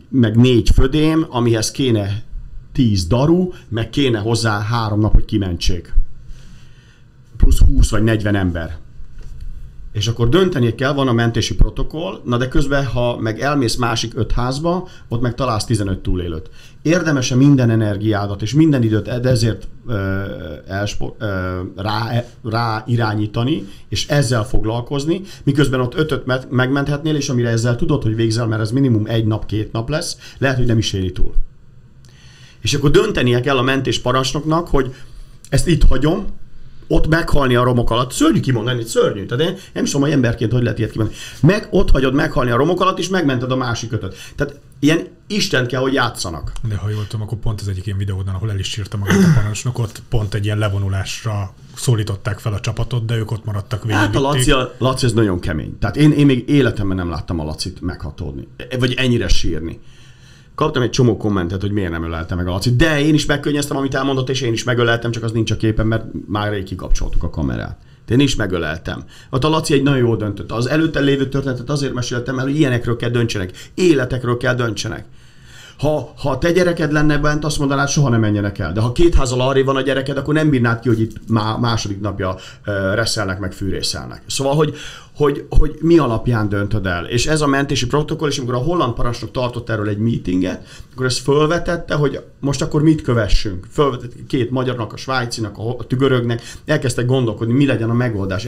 meg 0.09 0.37
négy 0.37 0.71
födém, 0.75 1.27
amihez 1.29 1.71
kéne 1.71 2.23
tíz 2.73 3.07
daru, 3.07 3.51
meg 3.69 3.91
kéne 3.91 4.19
hozzá 4.19 4.61
három 4.61 5.01
nap, 5.01 5.15
hogy 5.15 5.25
kimentsék. 5.25 5.95
Plusz 7.37 7.59
20 7.59 7.91
vagy 7.91 8.03
40 8.03 8.35
ember. 8.35 8.77
És 9.93 10.07
akkor 10.09 10.29
dönteni 10.29 10.75
kell, 10.75 10.93
van 10.93 11.09
a 11.09 11.13
mentési 11.13 11.55
protokoll, 11.55 12.21
na 12.25 12.37
de 12.37 12.49
közben, 12.49 12.87
ha 12.87 13.17
meg 13.17 13.41
elmész 13.41 13.77
másik 13.77 14.13
öt 14.15 14.33
házba, 14.33 14.89
ott 15.09 15.21
meg 15.21 15.35
találsz 15.35 15.65
15 15.65 15.99
túlélőt. 15.99 16.51
Érdemes-e 16.83 17.35
minden 17.35 17.71
energiádat 17.71 18.43
és 18.43 18.55
minden 18.55 18.83
időt 18.83 19.09
ezért 19.09 19.69
elspo, 20.67 21.15
ö, 21.19 21.61
rá, 21.77 22.25
rá 22.45 22.85
irányítani, 22.87 23.67
és 23.89 24.09
ezzel 24.09 24.45
foglalkozni, 24.45 25.21
miközben 25.43 25.81
ott 25.81 25.95
ötöt 25.95 26.51
megmenthetnél, 26.51 27.15
és 27.15 27.29
amire 27.29 27.49
ezzel 27.49 27.77
tudod, 27.77 28.03
hogy 28.03 28.15
végzel, 28.15 28.47
mert 28.47 28.61
ez 28.61 28.71
minimum 28.71 29.07
egy 29.07 29.27
nap, 29.27 29.47
két 29.47 29.73
nap 29.73 29.89
lesz, 29.89 30.17
lehet, 30.39 30.57
hogy 30.57 30.67
nem 30.67 30.79
is 30.79 30.93
éri 30.93 31.13
túl. 31.13 31.35
És 32.61 32.75
akkor 32.75 32.91
döntenie 32.91 33.41
kell 33.41 33.59
a 33.59 33.63
mentés 33.63 33.99
parancsnoknak, 33.99 34.69
hogy 34.69 34.95
ezt 35.49 35.69
itt 35.69 35.83
hagyom, 35.83 36.27
ott 36.93 37.09
meghalni 37.09 37.55
a 37.55 37.63
romok 37.63 37.91
alatt. 37.91 38.13
Szörnyű 38.13 38.41
kimondani, 38.41 38.85
szörnyű. 38.85 39.27
Tehát 39.27 39.45
én 39.45 39.57
nem 39.73 39.85
is 39.85 39.91
tudom, 39.91 40.07
hogy 40.07 40.15
emberként 40.15 40.53
hogy 40.53 40.63
lehet 40.63 40.79
ilyet 40.79 40.91
kimondani. 40.91 41.19
Meg 41.41 41.69
ott 41.71 41.91
hagyod 41.91 42.15
meghalni 42.15 42.51
a 42.51 42.57
romok 42.57 42.81
alatt, 42.81 42.99
és 42.99 43.09
megmented 43.09 43.51
a 43.51 43.57
másik 43.57 43.93
ötöt. 43.93 44.17
Tehát 44.37 44.61
ilyen 44.81 45.07
Isten 45.27 45.67
kell, 45.67 45.81
hogy 45.81 45.93
játszanak. 45.93 46.53
De 46.69 46.77
ha 46.77 46.89
jól 46.89 47.07
tudom, 47.07 47.27
akkor 47.27 47.39
pont 47.39 47.61
az 47.61 47.69
egyik 47.69 47.87
ilyen 47.87 47.99
videóban, 47.99 48.35
ahol 48.35 48.51
el 48.51 48.59
is 48.59 48.69
sírta 48.69 48.97
magát 48.97 49.25
a 49.25 49.33
parancsnok, 49.35 49.79
ott 49.79 50.03
pont 50.09 50.35
egy 50.35 50.45
ilyen 50.45 50.59
levonulásra 50.59 51.55
szólították 51.77 52.39
fel 52.39 52.53
a 52.53 52.61
csapatot, 52.61 53.05
de 53.05 53.17
ők 53.17 53.31
ott 53.31 53.45
maradtak 53.45 53.83
végig. 53.83 53.97
Hát 53.97 54.17
a 54.17 54.21
Laci, 54.21 54.51
a 54.51 54.75
Laci 54.79 55.07
ez 55.07 55.13
nagyon 55.13 55.41
kemény. 55.41 55.79
Tehát 55.79 55.97
én, 55.97 56.13
én 56.13 56.27
még 56.27 56.49
életemben 56.49 56.97
nem 56.97 57.11
láttam 57.11 57.41
a 57.41 57.45
Lacit 57.45 57.81
meghatódni, 57.81 58.49
vagy 58.79 58.95
ennyire 58.97 59.29
sírni. 59.29 59.81
Kaptam 60.61 60.83
egy 60.83 60.91
csomó 60.91 61.17
kommentet, 61.17 61.61
hogy 61.61 61.71
miért 61.71 61.91
nem 61.91 62.05
öleltem 62.05 62.37
meg 62.37 62.47
a 62.47 62.51
Laci. 62.51 62.77
De 62.77 63.01
én 63.01 63.15
is 63.15 63.27
megkönnyeztem, 63.27 63.77
amit 63.77 63.95
elmondott, 63.95 64.29
és 64.29 64.41
én 64.41 64.53
is 64.53 64.65
megöleltem, 64.65 65.11
csak 65.11 65.23
az 65.23 65.33
nincs 65.33 65.51
a 65.51 65.57
képen, 65.57 65.87
mert 65.87 66.05
már 66.27 66.53
rég 66.53 66.65
kikapcsoltuk 66.65 67.23
a 67.23 67.31
kamerát. 67.31 67.79
De 68.07 68.15
én 68.15 68.21
is 68.21 68.37
megöleltem. 68.37 69.05
Ott 69.31 69.45
a 69.45 69.49
Laci 69.49 69.75
egy 69.75 69.83
nagyon 69.83 69.99
jól 69.99 70.17
döntött. 70.17 70.53
Az 70.53 70.67
előtte 70.67 71.01
lévő 71.01 71.29
történetet 71.29 71.71
azért 71.71 71.93
meséltem 71.93 72.39
el, 72.39 72.45
hogy 72.45 72.59
ilyenekről 72.59 72.97
kell 72.97 73.11
döntsenek. 73.11 73.71
Életekről 73.75 74.37
kell 74.37 74.55
döntsenek. 74.55 75.05
Ha, 75.81 76.13
ha 76.17 76.39
te 76.39 76.53
gyereked 76.53 76.93
lenne 76.93 77.19
bent, 77.19 77.45
azt 77.45 77.59
mondanád, 77.59 77.89
soha 77.89 78.09
nem 78.09 78.21
menjenek 78.21 78.59
el. 78.59 78.73
De 78.73 78.81
ha 78.81 78.93
két 78.93 79.15
házal 79.15 79.41
arra 79.41 79.65
van 79.65 79.77
a 79.77 79.81
gyereked, 79.81 80.17
akkor 80.17 80.35
nem 80.35 80.51
bírnád 80.51 80.81
ki, 80.81 80.89
hogy 80.89 81.01
itt 81.01 81.17
má, 81.29 81.57
második 81.57 82.01
napja 82.01 82.37
reszelnek, 82.95 83.39
meg 83.39 83.53
fűrészelnek. 83.53 84.23
Szóval, 84.27 84.55
hogy, 84.55 84.77
hogy, 85.17 85.47
hogy 85.49 85.79
mi 85.81 85.99
alapján 85.99 86.49
döntöd 86.49 86.87
el. 86.87 87.05
És 87.05 87.27
ez 87.27 87.41
a 87.41 87.47
mentési 87.47 87.87
protokoll, 87.87 88.29
és 88.29 88.39
amikor 88.39 88.55
a 88.55 88.59
holland 88.59 88.95
parancsnok 88.95 89.31
tartott 89.31 89.71
erről 89.71 89.89
egy 89.89 89.99
meetinget, 89.99 90.67
akkor 90.93 91.07
ezt 91.07 91.19
fölvetette, 91.19 91.95
hogy 91.95 92.21
most 92.41 92.63
akkor 92.63 92.83
mit 92.83 93.03
kövessünk. 93.03 93.67
Fölvetette 93.73 94.17
két 94.29 94.51
magyarnak, 94.51 94.93
a 94.93 94.97
svájcinak, 94.97 95.59
a 95.59 95.85
tügörögnek, 95.87 96.43
elkezdtek 96.65 97.07
gondolkodni, 97.07 97.53
mi 97.53 97.67
legyen 97.67 97.91
a 97.91 97.95
megoldás 97.95 98.45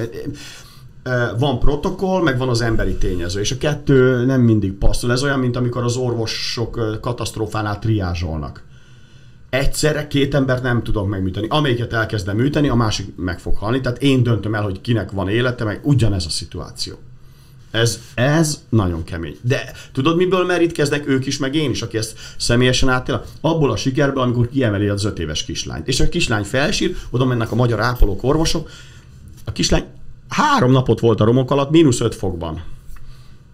van 1.39 1.59
protokoll, 1.59 2.23
meg 2.23 2.39
van 2.39 2.49
az 2.49 2.61
emberi 2.61 2.95
tényező, 2.95 3.41
és 3.41 3.51
a 3.51 3.59
kettő 3.59 4.25
nem 4.25 4.41
mindig 4.41 4.73
passzol. 4.73 5.13
Ez 5.13 5.23
olyan, 5.23 5.39
mint 5.39 5.57
amikor 5.57 5.83
az 5.83 5.97
orvosok 5.97 7.01
katasztrófánál 7.01 7.79
triázsolnak. 7.79 8.63
Egyszerre 9.51 10.07
két 10.07 10.35
embert 10.35 10.63
nem 10.63 10.83
tudok 10.83 11.09
megműteni. 11.09 11.47
Amelyiket 11.51 11.93
elkezdem 11.93 12.37
műteni, 12.37 12.69
a 12.69 12.75
másik 12.75 13.17
meg 13.17 13.41
fog 13.41 13.57
halni. 13.57 13.81
Tehát 13.81 14.03
én 14.03 14.23
döntöm 14.23 14.55
el, 14.55 14.63
hogy 14.63 14.81
kinek 14.81 15.11
van 15.11 15.29
élete, 15.29 15.65
meg 15.65 15.81
ugyanez 15.83 16.27
a 16.27 16.31
szituáció. 16.31 16.95
Ez, 17.71 18.01
ez 18.15 18.63
nagyon 18.69 19.05
kemény. 19.05 19.37
De 19.41 19.73
tudod, 19.93 20.17
miből 20.17 20.45
merítkeznek 20.45 21.09
ők 21.09 21.27
is, 21.27 21.39
meg 21.39 21.55
én 21.55 21.71
is, 21.71 21.83
aki 21.83 21.97
ezt 21.97 22.19
személyesen 22.37 22.89
átél? 22.89 23.25
Abból 23.41 23.71
a 23.71 23.77
sikerből, 23.77 24.23
amikor 24.23 24.49
kiemeli 24.49 24.89
az 24.89 25.05
öt 25.05 25.19
éves 25.19 25.45
kislányt. 25.45 25.89
És 25.89 26.01
a 26.01 26.09
kislány 26.09 26.45
felsír, 26.45 26.97
oda 27.11 27.25
mennek 27.25 27.53
a 27.53 27.55
magyar 27.55 27.81
ápolók, 27.81 28.23
orvosok, 28.23 28.71
a 29.45 29.53
kislány 29.53 29.85
Három 30.33 30.71
napot 30.71 31.01
volt 31.01 31.21
a 31.21 31.25
romok 31.25 31.51
alatt, 31.51 31.71
mínusz 31.71 32.01
5 32.01 32.15
fokban. 32.15 32.63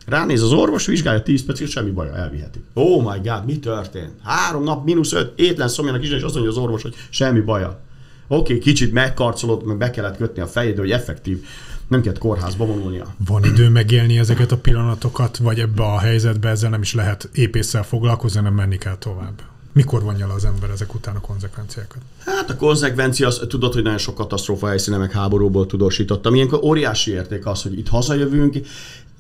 Ránéz 0.07 0.43
az 0.43 0.53
orvos, 0.53 0.87
vizsgálja 0.87 1.23
10 1.23 1.45
percig, 1.45 1.69
semmi 1.69 1.91
baja, 1.91 2.17
elviheti. 2.17 2.63
Oh 2.75 3.13
my 3.13 3.29
god, 3.29 3.45
mi 3.45 3.59
történt? 3.59 4.13
Három 4.23 4.63
nap, 4.63 4.85
mínusz 4.85 5.13
5, 5.13 5.33
étlen 5.37 5.69
szomjanak 5.69 6.03
is, 6.03 6.11
és 6.11 6.23
azt 6.23 6.35
mondja 6.35 6.53
az 6.53 6.59
orvos, 6.59 6.83
hogy 6.83 6.95
semmi 7.11 7.41
baja. 7.41 7.81
Oké, 8.29 8.53
okay, 8.53 8.59
kicsit 8.59 8.93
megkarcolod, 8.93 9.65
meg 9.65 9.77
be 9.77 9.91
kellett 9.91 10.17
kötni 10.17 10.43
a 10.43 10.47
fejed, 10.47 10.79
hogy 10.79 10.91
effektív. 10.91 11.45
Nem 11.89 12.01
kellett 12.03 12.19
kórházba 12.19 12.67
vonulnia. 12.67 13.15
Van 13.27 13.45
idő 13.45 13.69
megélni 13.69 14.19
ezeket 14.19 14.53
a 14.53 14.57
pillanatokat, 14.57 15.37
vagy 15.37 15.59
ebbe 15.59 15.83
a 15.83 15.99
helyzetbe 15.99 16.49
ezzel 16.49 16.71
nem 16.71 16.83
is 16.83 16.95
lehet 16.95 17.29
épésszel 17.33 17.83
foglalkozni, 17.83 18.41
nem 18.41 18.55
menni 18.55 18.79
kell 18.79 18.97
tovább? 18.97 19.41
Mikor 19.79 20.03
vonja 20.03 20.27
le 20.27 20.33
az 20.33 20.45
ember 20.45 20.71
ezek 20.71 20.95
után 20.95 21.17
a 21.17 21.21
konzekvenciákat? 21.21 21.99
Hát 22.25 22.51
a 22.51 22.57
konzekvencia 22.57 23.27
az, 23.27 23.41
tudod, 23.49 23.73
hogy 23.73 23.83
nagyon 23.83 23.99
sok 23.99 24.15
katasztrófa 24.15 24.67
helyszíne 24.67 24.97
meg 24.97 25.13
háborúból 25.13 25.67
tudósítottam. 25.67 26.35
Ilyenkor 26.35 26.61
óriási 26.63 27.11
érték 27.11 27.47
az, 27.47 27.63
hogy 27.63 27.79
itt 27.79 27.89
hazajövünk, 27.89 28.57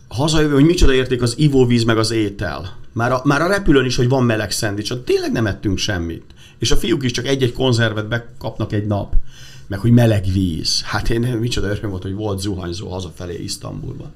hazajövő, 0.08 0.54
hogy 0.54 0.64
micsoda 0.64 0.92
érték 0.92 1.22
az 1.22 1.38
ivóvíz 1.38 1.84
meg 1.84 1.98
az 1.98 2.10
étel. 2.10 2.76
Már 2.92 3.12
a, 3.12 3.20
már 3.24 3.42
a 3.42 3.46
repülőn 3.46 3.84
is, 3.84 3.96
hogy 3.96 4.08
van 4.08 4.24
meleg 4.24 4.50
szendvics, 4.50 4.92
tényleg 5.04 5.32
nem 5.32 5.46
ettünk 5.46 5.78
semmit. 5.78 6.24
És 6.58 6.70
a 6.70 6.76
fiúk 6.76 7.04
is 7.04 7.10
csak 7.10 7.26
egy-egy 7.26 7.52
konzervet 7.52 8.08
bekapnak 8.08 8.72
egy 8.72 8.86
nap. 8.86 9.14
Meg 9.66 9.78
hogy 9.78 9.90
meleg 9.90 10.24
víz. 10.32 10.82
Hát 10.82 11.10
én 11.10 11.20
micsoda 11.20 11.68
öröm 11.68 11.90
volt, 11.90 12.02
hogy 12.02 12.14
volt 12.14 12.40
zuhanyzó 12.40 12.88
hazafelé 12.88 13.42
Isztambulban. 13.42 14.12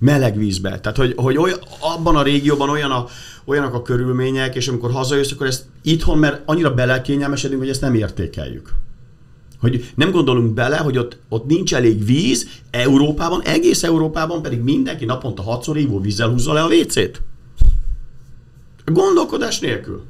Meleg 0.00 0.36
vízbe. 0.36 0.80
Tehát, 0.80 0.98
hogy, 0.98 1.12
hogy 1.16 1.36
olyan, 1.36 1.58
abban 1.80 2.16
a 2.16 2.22
régióban 2.22 2.68
olyan 2.68 2.90
a, 2.90 3.06
olyanak 3.44 3.74
a 3.74 3.82
körülmények, 3.82 4.54
és 4.54 4.68
amikor 4.68 4.90
hazajössz, 4.90 5.30
akkor 5.32 5.46
ezt 5.46 5.64
itthon, 5.82 6.18
mert 6.18 6.42
annyira 6.44 6.74
belekényelmesedünk, 6.74 7.60
hogy 7.60 7.70
ezt 7.70 7.80
nem 7.80 7.94
értékeljük. 7.94 8.74
Hogy 9.60 9.90
nem 9.94 10.10
gondolunk 10.10 10.54
bele, 10.54 10.76
hogy 10.76 10.98
ott, 10.98 11.16
ott 11.28 11.46
nincs 11.46 11.74
elég 11.74 12.04
víz, 12.04 12.46
Európában, 12.70 13.42
egész 13.42 13.82
Európában 13.82 14.42
pedig 14.42 14.60
mindenki 14.60 15.04
naponta 15.04 15.42
hatszor 15.42 15.76
ivóvízzel 15.76 16.28
húzza 16.28 16.52
le 16.52 16.62
a 16.62 16.68
WC-t. 16.68 17.22
Gondolkodás 18.84 19.58
nélkül. 19.58 20.02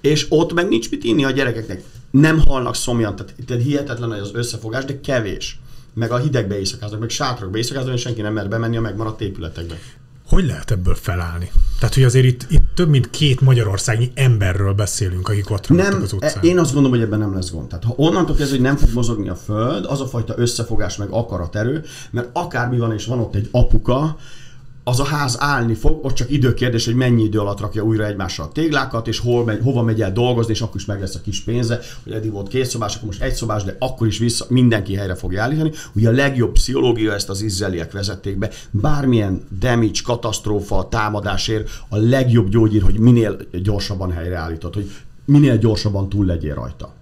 És 0.00 0.26
ott 0.28 0.52
meg 0.52 0.68
nincs 0.68 0.90
mit 0.90 1.04
inni 1.04 1.24
a 1.24 1.30
gyerekeknek. 1.30 1.82
Nem 2.10 2.40
halnak 2.40 2.74
szomjan, 2.74 3.16
tehát, 3.16 3.34
tehát 3.46 3.62
hihetetlen 3.62 4.10
az 4.10 4.30
összefogás, 4.34 4.84
de 4.84 5.00
kevés. 5.00 5.60
Meg 5.94 6.10
a 6.10 6.16
hidegbe 6.16 6.58
éjszakáznak, 6.58 7.00
meg 7.00 7.08
sátrakba 7.10 7.56
éjszakáznak, 7.56 7.94
és 7.94 8.00
senki 8.00 8.20
nem 8.20 8.32
mer 8.32 8.48
bemenni 8.48 8.76
a 8.76 8.80
megmaradt 8.80 9.20
épületekbe. 9.20 9.78
Hogy 10.28 10.46
lehet 10.46 10.70
ebből 10.70 10.94
felállni? 10.94 11.50
Tehát, 11.78 11.94
hogy 11.94 12.04
azért 12.04 12.24
itt, 12.24 12.46
itt 12.48 12.62
több 12.74 12.88
mint 12.88 13.10
két 13.10 13.40
magyarországi 13.40 14.10
emberről 14.14 14.72
beszélünk, 14.72 15.28
akik 15.28 15.50
ott 15.50 15.68
nem, 15.68 16.02
az 16.02 16.12
utcán. 16.12 16.44
Én 16.44 16.58
azt 16.58 16.72
gondolom, 16.72 16.98
hogy 16.98 17.06
ebben 17.06 17.18
nem 17.18 17.34
lesz 17.34 17.50
gond. 17.50 17.68
Tehát 17.68 17.84
ha 17.84 17.94
onnantól 17.96 18.36
kezdve, 18.36 18.56
hogy 18.56 18.64
nem 18.64 18.76
fog 18.76 18.88
mozogni 18.92 19.28
a 19.28 19.34
föld, 19.34 19.84
az 19.84 20.00
a 20.00 20.06
fajta 20.06 20.34
összefogás 20.36 20.96
meg 20.96 21.08
akaraterő, 21.10 21.84
mert 22.10 22.28
akármi 22.32 22.78
van, 22.78 22.92
és 22.92 23.06
van 23.06 23.18
ott 23.18 23.34
egy 23.34 23.48
apuka, 23.50 24.16
az 24.84 25.00
a 25.00 25.04
ház 25.04 25.36
állni 25.38 25.74
fog, 25.74 26.04
ott 26.04 26.14
csak 26.14 26.30
időkérdés, 26.30 26.84
hogy 26.84 26.94
mennyi 26.94 27.22
idő 27.22 27.38
alatt 27.38 27.60
rakja 27.60 27.82
újra 27.82 28.06
egymásra 28.06 28.44
a 28.44 28.48
téglákat, 28.48 29.08
és 29.08 29.18
hol 29.18 29.44
megy, 29.44 29.60
hova 29.62 29.82
megy 29.82 30.02
el 30.02 30.12
dolgozni, 30.12 30.52
és 30.52 30.60
akkor 30.60 30.76
is 30.76 30.84
meg 30.84 31.00
lesz 31.00 31.14
a 31.14 31.20
kis 31.20 31.40
pénze, 31.40 31.80
hogy 32.02 32.12
eddig 32.12 32.32
volt 32.32 32.48
két 32.48 32.64
szobás, 32.66 32.94
akkor 32.94 33.06
most 33.06 33.22
egy 33.22 33.34
szobás, 33.34 33.62
de 33.64 33.76
akkor 33.78 34.06
is 34.06 34.18
vissza, 34.18 34.46
mindenki 34.48 34.94
helyre 34.94 35.14
fogja 35.14 35.42
állítani. 35.42 35.70
Ugye 35.94 36.08
a 36.08 36.12
legjobb 36.12 36.52
pszichológia 36.52 37.12
ezt 37.12 37.28
az 37.28 37.42
izraeliek 37.42 37.92
vezették 37.92 38.38
be. 38.38 38.50
Bármilyen 38.70 39.42
damage, 39.58 40.00
katasztrófa, 40.04 40.88
támadásért 40.88 41.70
a 41.88 41.96
legjobb 41.96 42.48
gyógyír, 42.48 42.82
hogy 42.82 42.98
minél 42.98 43.36
gyorsabban 43.62 44.12
helyreállítod, 44.12 44.74
hogy 44.74 44.90
minél 45.24 45.58
gyorsabban 45.58 46.08
túl 46.08 46.26
legyél 46.26 46.54
rajta. 46.54 46.94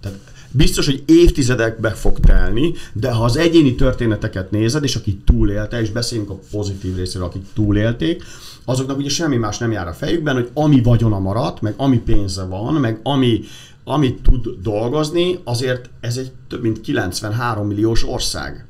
Tehát 0.00 0.18
biztos, 0.50 0.86
hogy 0.86 1.02
évtizedekbe 1.06 1.90
fog 1.90 2.20
telni, 2.20 2.72
de 2.92 3.12
ha 3.12 3.24
az 3.24 3.36
egyéni 3.36 3.74
történeteket 3.74 4.50
nézed, 4.50 4.84
és 4.84 4.96
akik 4.96 5.24
túlélte, 5.24 5.80
és 5.80 5.90
beszéljünk 5.90 6.30
a 6.30 6.38
pozitív 6.50 6.96
részéről, 6.96 7.26
akik 7.26 7.44
túlélték, 7.54 8.22
azoknak 8.64 8.98
ugye 8.98 9.08
semmi 9.08 9.36
más 9.36 9.58
nem 9.58 9.72
jár 9.72 9.88
a 9.88 9.92
fejükben, 9.92 10.34
hogy 10.34 10.50
ami 10.54 10.82
vagyona 10.82 11.18
maradt, 11.18 11.60
meg 11.60 11.74
ami 11.76 11.98
pénze 11.98 12.44
van, 12.44 12.74
meg 12.74 13.00
ami, 13.02 13.40
amit 13.84 14.22
tud 14.22 14.46
dolgozni, 14.62 15.38
azért 15.44 15.90
ez 16.00 16.16
egy 16.16 16.32
több 16.48 16.62
mint 16.62 16.80
93 16.80 17.66
milliós 17.66 18.08
ország. 18.08 18.66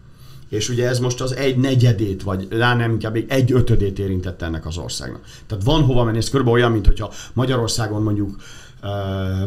És 0.49 0.69
ugye 0.69 0.89
ez 0.89 0.99
most 0.99 1.21
az 1.21 1.37
egy 1.37 1.57
negyedét, 1.57 2.23
vagy 2.23 2.47
rá 2.51 2.75
nem 2.75 2.91
inkább 2.91 3.17
egy 3.29 3.53
ötödét 3.53 3.99
érintette 3.99 4.47
ennek 4.47 4.67
az 4.67 4.77
országnak. 4.77 5.21
Tehát 5.47 5.65
van 5.65 5.83
hova 5.83 6.05
menni, 6.05 6.19
ez 6.19 6.31
körülbelül 6.31 6.61
olyan, 6.61 6.73
mint 6.73 6.87
hogyha 6.87 7.13
Magyarországon 7.33 8.03
mondjuk 8.03 8.37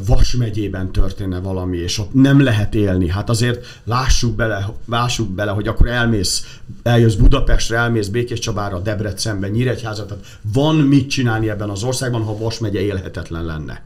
Vas 0.06 0.36
megyében 0.36 0.92
történne 0.92 1.40
valami, 1.40 1.78
és 1.78 1.98
ott 1.98 2.14
nem 2.14 2.44
lehet 2.44 2.76
élni. 2.76 3.10
Hát 3.10 3.30
azért 3.30 3.80
lássuk 3.84 4.36
bele, 4.36 4.74
lássuk 4.86 5.30
bele, 5.30 5.52
hogy 5.52 5.68
akkor 5.68 5.88
elmész, 5.88 6.60
eljössz 6.84 7.16
Budapestre, 7.16 7.78
elmész 7.78 8.08
Békés 8.08 8.40
Csabára, 8.40 8.80
Debrecenbe, 8.80 9.48
Nyíregyházat, 9.48 10.08
tehát 10.08 10.40
van 10.54 10.76
mit 10.76 11.10
csinálni 11.10 11.50
ebben 11.50 11.70
az 11.70 11.84
országban, 11.84 12.24
ha 12.24 12.38
Vas 12.38 12.60
megye 12.60 12.80
élhetetlen 12.80 13.46
lenne. 13.46 13.84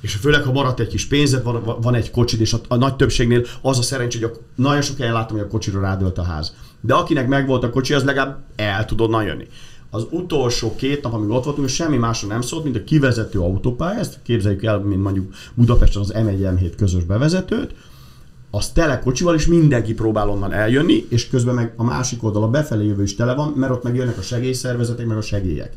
És 0.00 0.14
főleg, 0.14 0.42
ha 0.42 0.52
maradt 0.52 0.80
egy 0.80 0.88
kis 0.88 1.06
pénzed, 1.06 1.42
van, 1.42 1.80
van 1.80 1.94
egy 1.94 2.10
kocsid, 2.10 2.40
és 2.40 2.52
a, 2.52 2.60
a 2.68 2.76
nagy 2.76 2.96
többségnél 2.96 3.44
az 3.60 3.78
a 3.78 3.82
szerencsé, 3.82 4.20
hogy 4.20 4.30
a, 4.34 4.60
nagyon 4.62 4.82
sok 4.82 4.98
helyen 4.98 5.12
látom, 5.12 5.36
hogy 5.36 5.46
a 5.46 5.50
kocsira 5.50 5.80
rádölt 5.80 6.18
a 6.18 6.22
ház. 6.22 6.54
De 6.80 6.94
akinek 6.94 7.28
megvolt 7.28 7.64
a 7.64 7.70
kocsi, 7.70 7.94
az 7.94 8.04
legalább 8.04 8.44
el 8.56 8.84
tudod 8.84 9.24
jönni 9.24 9.46
az 9.94 10.06
utolsó 10.10 10.74
két 10.74 11.02
nap, 11.02 11.12
amíg 11.12 11.28
ott 11.28 11.44
voltunk, 11.44 11.68
semmi 11.68 11.96
másra 11.96 12.28
nem 12.28 12.40
szólt, 12.40 12.64
mint 12.64 12.76
a 12.76 12.84
kivezető 12.84 13.40
autópálya, 13.40 13.98
ezt 13.98 14.18
képzeljük 14.22 14.62
el, 14.62 14.78
mint 14.78 15.02
mondjuk 15.02 15.34
Budapesten 15.54 16.02
az 16.02 16.12
M1 16.14 16.56
M7 16.56 16.72
közös 16.76 17.04
bevezetőt, 17.04 17.74
az 18.50 18.68
tele 18.68 18.98
kocsival, 18.98 19.34
és 19.34 19.46
mindenki 19.46 19.94
próbál 19.94 20.28
onnan 20.28 20.52
eljönni, 20.52 21.06
és 21.08 21.28
közben 21.28 21.54
meg 21.54 21.74
a 21.76 21.84
másik 21.84 22.22
oldal 22.22 22.42
a 22.42 22.48
befelé 22.48 22.86
jövő 22.86 23.02
is 23.02 23.14
tele 23.14 23.34
van, 23.34 23.52
mert 23.56 23.72
ott 23.72 23.82
meg 23.82 23.96
jönnek 23.96 24.18
a 24.18 24.22
segélyszervezetek, 24.22 25.06
meg 25.06 25.16
a 25.16 25.22
segélyek. 25.22 25.76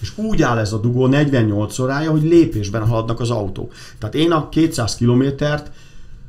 És 0.00 0.18
úgy 0.18 0.42
áll 0.42 0.58
ez 0.58 0.72
a 0.72 0.78
dugó 0.78 1.06
48 1.06 1.78
órája, 1.78 2.10
hogy 2.10 2.22
lépésben 2.22 2.86
haladnak 2.86 3.20
az 3.20 3.30
autók. 3.30 3.72
Tehát 3.98 4.14
én 4.14 4.32
a 4.32 4.48
200 4.48 4.94
kilométert 4.94 5.70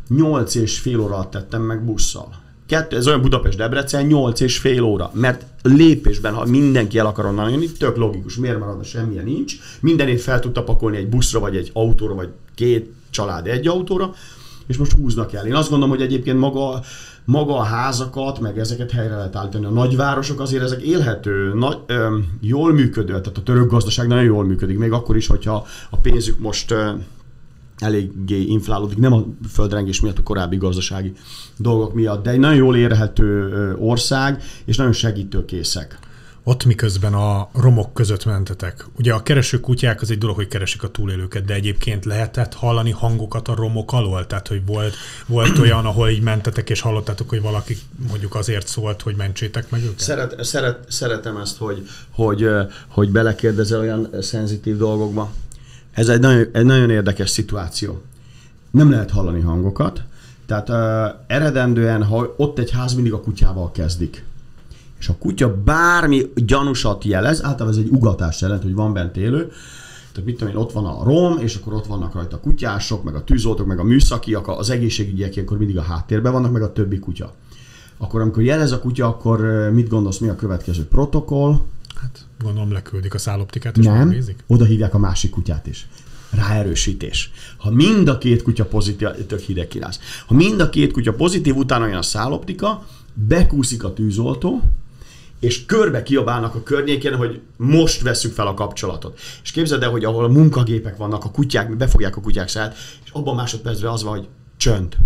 8 0.07 0.55
és 0.55 0.79
fél 0.79 0.99
óra 0.99 1.29
tettem 1.29 1.61
meg 1.61 1.85
busszal. 1.85 2.44
Kettő, 2.67 2.95
ez 2.95 3.07
olyan 3.07 3.21
Budapest-Debrecen 3.21 4.05
8 4.05 4.39
és 4.39 4.57
fél 4.57 4.83
óra, 4.83 5.11
mert 5.13 5.45
lépésben, 5.61 6.33
ha 6.33 6.45
mindenki 6.45 6.97
el 6.97 7.05
akar 7.05 7.25
onnan 7.25 7.49
jönni, 7.49 7.71
tök 7.71 7.97
logikus, 7.97 8.35
miért 8.35 8.59
maradna, 8.59 8.83
semmilyen 8.83 9.23
nincs. 9.23 9.55
Mindenét 9.79 10.21
fel 10.21 10.39
tudta 10.39 10.63
pakolni 10.63 10.97
egy 10.97 11.07
buszra, 11.07 11.39
vagy 11.39 11.55
egy 11.55 11.69
autóra, 11.73 12.13
vagy 12.13 12.29
két 12.55 12.93
család 13.09 13.47
egy 13.47 13.67
autóra, 13.67 14.13
és 14.67 14.77
most 14.77 14.91
húznak 14.91 15.33
el. 15.33 15.45
Én 15.45 15.55
azt 15.55 15.69
gondolom, 15.69 15.95
hogy 15.95 16.05
egyébként 16.05 16.39
maga, 16.39 16.81
maga 17.25 17.57
a 17.57 17.63
házakat, 17.63 18.39
meg 18.39 18.59
ezeket 18.59 18.91
helyre 18.91 19.15
lehet 19.15 19.35
állítani. 19.35 19.65
A 19.65 19.69
nagyvárosok 19.69 20.39
azért 20.39 20.63
ezek 20.63 20.81
élhető, 20.81 21.53
nagy, 21.53 21.77
ö, 21.85 22.17
jól 22.41 22.73
működő, 22.73 23.07
tehát 23.07 23.37
a 23.37 23.43
török 23.43 23.69
gazdaság 23.69 24.07
nagyon 24.07 24.23
jól 24.23 24.45
működik, 24.45 24.77
még 24.77 24.91
akkor 24.91 25.15
is, 25.15 25.27
hogyha 25.27 25.65
a 25.89 25.97
pénzük 25.97 26.39
most 26.39 26.71
ö, 26.71 26.89
eléggé 27.77 28.41
inflálódik, 28.41 28.97
nem 28.97 29.13
a 29.13 29.25
földrengés 29.49 29.99
miatt, 30.01 30.17
a 30.17 30.23
korábbi 30.23 30.57
gazdasági 30.57 31.13
dolgok 31.57 31.93
miatt, 31.93 32.23
de 32.23 32.29
egy 32.29 32.39
nagyon 32.39 32.57
jól 32.57 32.77
érhető 32.77 33.51
ország, 33.79 34.43
és 34.65 34.77
nagyon 34.77 34.93
segítőkészek. 34.93 35.99
Ott 36.47 36.65
miközben 36.65 37.13
a 37.13 37.49
romok 37.53 37.93
között 37.93 38.25
mentetek. 38.25 38.85
Ugye 38.97 39.13
a 39.13 39.23
kereső 39.23 39.59
kutyák 39.59 40.01
az 40.01 40.11
egy 40.11 40.17
dolog, 40.17 40.35
hogy 40.35 40.47
keresik 40.47 40.83
a 40.83 40.87
túlélőket, 40.87 41.45
de 41.45 41.53
egyébként 41.53 42.05
lehetett 42.05 42.53
hallani 42.53 42.91
hangokat 42.91 43.47
a 43.47 43.55
romok 43.55 43.93
alól? 43.93 44.27
Tehát, 44.27 44.47
hogy 44.47 44.65
volt, 44.65 44.95
volt 45.25 45.57
olyan, 45.57 45.85
ahol 45.85 46.09
így 46.09 46.21
mentetek, 46.21 46.69
és 46.69 46.81
hallottátok, 46.81 47.29
hogy 47.29 47.41
valaki 47.41 47.77
mondjuk 48.07 48.35
azért 48.35 48.67
szólt, 48.67 49.01
hogy 49.01 49.15
mentsétek 49.15 49.69
meg 49.69 49.83
őket? 49.83 49.99
Szeret, 49.99 50.43
szeret, 50.43 50.91
szeretem 50.91 51.37
ezt, 51.37 51.57
hogy, 51.57 51.87
hogy, 52.11 52.47
hogy 52.87 53.11
belekérdezel 53.11 53.79
olyan 53.79 54.09
szenzitív 54.21 54.77
dolgokba. 54.77 55.31
Ez 55.95 56.09
egy 56.09 56.19
nagyon, 56.19 56.47
egy 56.51 56.65
nagyon 56.65 56.89
érdekes 56.89 57.29
szituáció. 57.29 58.01
Nem 58.71 58.89
lehet 58.89 59.11
hallani 59.11 59.41
hangokat, 59.41 60.01
tehát 60.45 60.69
uh, 60.69 61.21
eredendően, 61.27 62.03
ha 62.03 62.33
ott 62.37 62.59
egy 62.59 62.71
ház 62.71 62.93
mindig 62.93 63.13
a 63.13 63.21
kutyával 63.21 63.71
kezdik. 63.71 64.25
És 64.99 65.09
a 65.09 65.15
kutya 65.19 65.55
bármi 65.63 66.31
gyanúsat 66.35 67.03
jelez, 67.03 67.43
általában 67.43 67.69
ez 67.69 67.85
egy 67.85 67.89
ugatás 67.91 68.41
jelent, 68.41 68.61
hogy 68.61 68.73
van 68.73 68.93
bent 68.93 69.17
élő, 69.17 69.51
tehát 70.11 70.25
mit 70.25 70.37
tudom 70.37 70.53
én, 70.53 70.59
ott 70.59 70.71
van 70.71 70.85
a 70.85 71.03
rom, 71.03 71.37
és 71.37 71.55
akkor 71.55 71.73
ott 71.73 71.85
vannak 71.85 72.13
rajta 72.13 72.35
a 72.35 72.39
kutyások, 72.39 73.03
meg 73.03 73.15
a 73.15 73.23
tűzoltók, 73.23 73.67
meg 73.67 73.79
a 73.79 73.83
műszakiak, 73.83 74.47
az 74.47 74.69
egészségügyiek 74.69 75.33
akkor 75.37 75.57
mindig 75.57 75.77
a 75.77 75.81
háttérben 75.81 76.31
vannak, 76.31 76.51
meg 76.51 76.61
a 76.61 76.73
többi 76.73 76.99
kutya. 76.99 77.33
Akkor 77.97 78.21
amikor 78.21 78.43
jelez 78.43 78.71
a 78.71 78.79
kutya, 78.79 79.07
akkor 79.07 79.69
mit 79.73 79.89
gondolsz, 79.89 80.17
mi 80.17 80.27
a 80.27 80.35
következő 80.35 80.85
protokoll? 80.85 81.59
Hát 82.05 82.25
gondolom 82.39 82.71
leküldik 82.71 83.13
a 83.13 83.17
szálloptikát, 83.17 83.77
és 83.77 83.85
Nem, 83.85 83.95
megnézik. 83.95 84.43
oda 84.47 84.65
hívják 84.65 84.93
a 84.93 84.97
másik 84.97 85.29
kutyát 85.31 85.67
is. 85.67 85.87
Ráerősítés. 86.29 87.31
Ha 87.57 87.71
mind 87.71 88.07
a 88.07 88.17
két 88.17 88.41
kutya 88.41 88.65
pozitív, 88.65 89.07
tök 89.27 89.39
hideg 89.39 89.67
kirász. 89.67 89.99
Ha 90.27 90.33
mind 90.33 90.59
a 90.59 90.69
két 90.69 90.91
kutya 90.91 91.13
pozitív, 91.13 91.55
utána 91.55 91.87
jön 91.87 91.97
a 91.97 92.01
szálloptika, 92.01 92.87
bekúszik 93.13 93.83
a 93.83 93.93
tűzoltó, 93.93 94.61
és 95.39 95.65
körbe 95.65 96.03
kiabálnak 96.03 96.55
a 96.55 96.63
környékén, 96.63 97.15
hogy 97.15 97.41
most 97.57 98.01
veszük 98.01 98.33
fel 98.33 98.47
a 98.47 98.53
kapcsolatot. 98.53 99.19
És 99.43 99.51
képzeld 99.51 99.83
el, 99.83 99.89
hogy 99.89 100.05
ahol 100.05 100.23
a 100.23 100.27
munkagépek 100.27 100.97
vannak, 100.97 101.23
a 101.25 101.31
kutyák, 101.31 101.77
befogják 101.77 102.17
a 102.17 102.21
kutyák 102.21 102.47
száját, 102.47 102.75
és 103.05 103.11
abban 103.11 103.35
másodpercben 103.35 103.91
az 103.91 104.03
van, 104.03 104.17
hogy 104.17 104.27
csönd. 104.57 104.97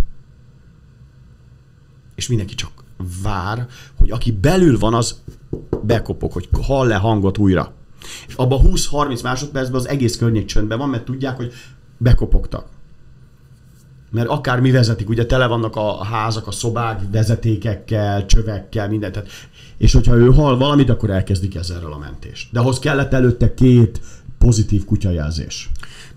És 2.15 2.27
mindenki 2.27 2.55
csak 2.55 2.78
vár, 3.23 3.67
hogy 3.97 4.11
aki 4.11 4.31
belül 4.31 4.79
van, 4.79 4.93
az 4.93 5.21
bekopog, 5.81 6.31
hogy 6.31 6.49
hall-e 6.61 6.95
hangot 6.95 7.37
újra. 7.37 7.73
És 8.27 8.33
abban 8.33 8.61
20-30 8.63 9.23
másodpercben 9.23 9.79
az 9.79 9.87
egész 9.87 10.17
környék 10.17 10.45
csöndben 10.45 10.77
van, 10.77 10.89
mert 10.89 11.05
tudják, 11.05 11.35
hogy 11.35 11.53
bekopogtak. 11.97 12.65
Mert 14.11 14.27
akár 14.27 14.59
mi 14.59 14.71
vezetik, 14.71 15.09
ugye 15.09 15.25
tele 15.25 15.47
vannak 15.47 15.75
a 15.75 16.03
házak, 16.03 16.47
a 16.47 16.51
szobák 16.51 17.01
vezetékekkel, 17.11 18.25
csövekkel, 18.25 18.89
mindent. 18.89 19.23
És 19.77 19.93
hogyha 19.93 20.15
ő 20.15 20.31
hall 20.31 20.57
valamit, 20.57 20.89
akkor 20.89 21.09
elkezdik 21.09 21.55
ezzel 21.55 21.91
a 21.91 21.97
mentést. 21.97 22.51
De 22.51 22.59
ahhoz 22.59 22.79
kellett 22.79 23.13
előtte 23.13 23.53
két 23.53 24.01
pozitív 24.37 24.85
kutyajelzés. 24.85 25.69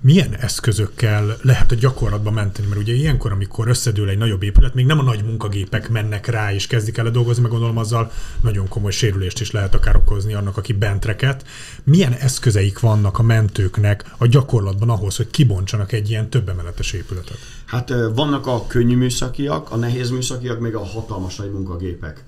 Milyen 0.03 0.37
eszközökkel 0.37 1.37
lehet 1.43 1.73
a 1.73 1.75
gyakorlatban 1.75 2.33
menteni? 2.33 2.69
Mert 2.69 2.81
ugye 2.81 2.93
ilyenkor, 2.93 3.33
amikor 3.33 3.69
összedől 3.69 4.09
egy 4.09 4.19
nagyobb 4.19 4.43
épület, 4.43 4.75
még 4.75 4.87
nem 4.87 4.99
a 4.99 5.03
nagy 5.03 5.25
munkagépek 5.25 5.89
mennek 5.89 6.27
rá 6.27 6.53
és 6.53 6.67
kezdik 6.67 6.97
el 6.97 7.11
dolgozni, 7.11 7.43
meg 7.43 7.51
gondolom 7.51 7.77
azzal 7.77 8.13
nagyon 8.41 8.69
komoly 8.69 8.93
sérülést 8.93 9.41
is 9.41 9.51
lehet 9.51 9.75
akár 9.75 9.97
okozni 9.97 10.35
annak, 10.35 10.57
aki 10.57 10.73
bent 10.73 11.05
reket. 11.05 11.47
Milyen 11.85 12.13
eszközeik 12.13 12.81
vannak 12.81 13.19
a 13.19 13.23
mentőknek 13.23 14.05
a 14.19 14.27
gyakorlatban 14.27 14.91
ahhoz, 14.91 15.17
hogy 15.17 15.31
kibontsanak 15.31 15.93
egy 15.93 16.11
ilyen 16.11 16.31
többemeletes 16.31 16.93
épületet? 16.93 17.39
Hát 17.73 17.95
vannak 18.15 18.47
a 18.47 18.65
könnyű 18.67 18.97
műszakiak, 18.97 19.71
a 19.71 19.77
nehéz 19.77 20.11
műszakiak, 20.11 20.61
még 20.61 20.75
a 20.75 20.85
hatalmas 20.85 21.37
nagy 21.37 21.53
munkagépek. 21.53 22.25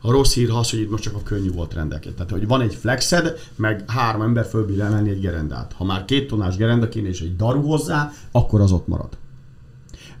A 0.00 0.10
rossz 0.10 0.34
hír 0.34 0.50
az, 0.50 0.70
hogy 0.70 0.80
itt 0.80 0.90
most 0.90 1.02
csak 1.02 1.14
a 1.14 1.22
könnyű 1.22 1.50
volt 1.52 1.74
rendelkezés. 1.74 2.16
Tehát, 2.16 2.30
hogy 2.32 2.46
van 2.46 2.60
egy 2.60 2.74
flexed, 2.74 3.38
meg 3.56 3.84
három 3.86 4.22
ember 4.22 4.44
fölbír 4.44 4.80
emelni 4.80 5.10
egy 5.10 5.20
gerendát. 5.20 5.72
Ha 5.76 5.84
már 5.84 6.04
két 6.04 6.28
tonás 6.28 6.56
gerenda 6.56 6.88
kéne 6.88 7.08
és 7.08 7.20
egy 7.20 7.36
daru 7.36 7.62
hozzá, 7.62 8.12
akkor 8.32 8.60
az 8.60 8.72
ott 8.72 8.86
marad. 8.86 9.08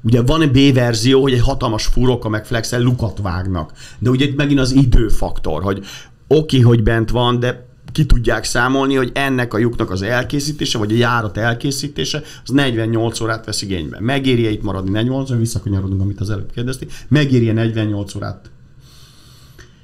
Ugye 0.02 0.22
van 0.22 0.42
egy 0.42 0.72
B-verzió, 0.72 1.22
hogy 1.22 1.32
egy 1.32 1.42
hatalmas 1.42 1.86
furoka 1.86 2.28
meg 2.28 2.46
flexel 2.46 2.80
lukat 2.80 3.18
vágnak. 3.22 3.72
De 3.98 4.10
ugye 4.10 4.24
itt 4.24 4.36
megint 4.36 4.60
az 4.60 4.72
időfaktor, 4.72 5.62
hogy 5.62 5.78
oké, 5.78 6.34
okay, 6.36 6.60
hogy 6.60 6.82
bent 6.82 7.10
van, 7.10 7.40
de 7.40 7.68
ki 7.92 8.06
tudják 8.06 8.44
számolni, 8.44 8.94
hogy 8.94 9.10
ennek 9.14 9.54
a 9.54 9.58
lyuknak 9.58 9.90
az 9.90 10.02
elkészítése, 10.02 10.78
vagy 10.78 10.92
a 10.92 10.96
járat 10.96 11.36
elkészítése, 11.36 12.22
az 12.44 12.50
48 12.50 13.20
órát 13.20 13.44
vesz 13.44 13.62
igénybe. 13.62 14.00
Megéri 14.00 14.52
itt 14.52 14.62
maradni 14.62 14.90
48 14.90 15.28
órát, 15.28 15.40
visszakanyarodunk, 15.40 16.00
amit 16.00 16.20
az 16.20 16.30
előbb 16.30 16.52
kérdezti, 16.52 16.86
megéri 17.08 17.50
48 17.50 18.14
órát 18.14 18.50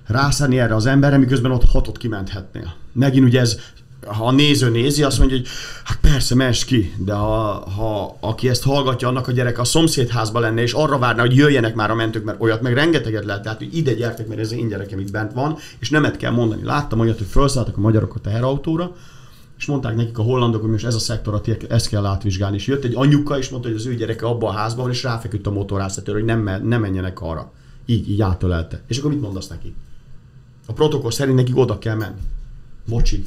rászállni 0.06 0.58
erre 0.58 0.74
az 0.74 0.86
emberre, 0.86 1.16
miközben 1.16 1.50
ott 1.50 1.64
hatot 1.64 1.98
kimenthetnél. 1.98 2.74
Megint 2.92 3.26
ugye 3.26 3.40
ez 3.40 3.60
ha 4.06 4.26
a 4.26 4.32
néző 4.32 4.70
nézi, 4.70 5.02
azt 5.02 5.18
mondja, 5.18 5.36
hogy 5.36 5.46
hát 5.84 5.98
persze, 6.00 6.34
mess 6.34 6.64
ki, 6.64 6.94
de 6.98 7.12
ha, 7.12 7.70
ha 7.70 8.16
aki 8.20 8.48
ezt 8.48 8.62
hallgatja, 8.62 9.08
annak 9.08 9.28
a 9.28 9.32
gyerek 9.32 9.58
a 9.58 9.64
szomszédházba 9.64 10.40
lenne, 10.40 10.62
és 10.62 10.72
arra 10.72 10.98
várna, 10.98 11.20
hogy 11.20 11.36
jöjjenek 11.36 11.74
már 11.74 11.90
a 11.90 11.94
mentők, 11.94 12.24
mert 12.24 12.40
olyat 12.40 12.62
meg 12.62 12.74
rengeteget 12.74 13.24
lehet, 13.24 13.42
tehát 13.42 13.58
hogy 13.58 13.76
ide 13.76 13.94
gyertek, 13.94 14.28
mert 14.28 14.40
ez 14.40 14.52
én 14.52 14.68
gyerekem 14.68 14.98
itt 14.98 15.10
bent 15.10 15.32
van, 15.32 15.56
és 15.78 15.90
nemet 15.90 16.16
kell 16.16 16.32
mondani. 16.32 16.62
Láttam 16.64 17.00
olyat, 17.00 17.18
hogy 17.18 17.26
felszálltak 17.26 17.76
a 17.76 17.80
magyarok 17.80 18.14
a 18.14 18.18
teherautóra, 18.18 18.92
és 19.58 19.66
mondták 19.66 19.96
nekik 19.96 20.18
a 20.18 20.22
hollandok, 20.22 20.60
hogy 20.60 20.70
most 20.70 20.84
ez 20.84 20.94
a 20.94 20.98
szektor, 20.98 21.34
a 21.34 21.40
ezt 21.68 21.88
kell 21.88 22.06
átvizsgálni. 22.06 22.56
És 22.56 22.66
jött 22.66 22.84
egy 22.84 22.94
anyuka, 22.94 23.38
és 23.38 23.48
mondta, 23.48 23.68
hogy 23.68 23.76
az 23.76 23.86
ő 23.86 23.94
gyereke 23.94 24.26
abban 24.26 24.54
a 24.54 24.58
házban 24.58 24.84
van, 24.84 24.92
és 24.92 25.02
ráfeküdt 25.02 25.46
a 25.46 25.50
motorászetőre, 25.50 26.18
hogy 26.18 26.26
nem, 26.26 26.62
nem 26.64 26.80
menjenek 26.80 27.20
arra. 27.20 27.52
Így, 27.86 28.10
így 28.10 28.20
átölelte. 28.20 28.80
És 28.86 28.98
akkor 28.98 29.10
mit 29.10 29.20
mondasz 29.20 29.48
neki? 29.48 29.74
A 30.66 30.72
protokoll 30.72 31.10
szerint 31.10 31.36
nekik 31.36 31.56
oda 31.56 31.78
kell 31.78 31.94
menni. 31.94 32.20
Bocsi. 32.88 33.24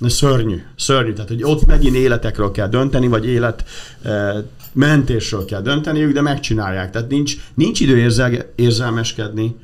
Na 0.00 0.08
szörnyű, 0.08 0.62
szörnyű. 0.76 1.12
Tehát, 1.12 1.28
hogy 1.28 1.42
ott 1.42 1.66
megint 1.66 1.96
életekről 1.96 2.50
kell 2.50 2.68
dönteni, 2.68 3.08
vagy 3.08 3.26
élet 3.26 3.64
e, 4.02 4.44
mentésről 4.72 5.44
kell 5.44 5.62
dönteniük, 5.62 6.12
de 6.12 6.20
megcsinálják. 6.20 6.90
Tehát 6.90 7.08
nincs, 7.08 7.36
nincs 7.54 7.80
idő 7.80 7.98
érzel, 7.98 8.32
érzelmeskedni. 8.54 9.56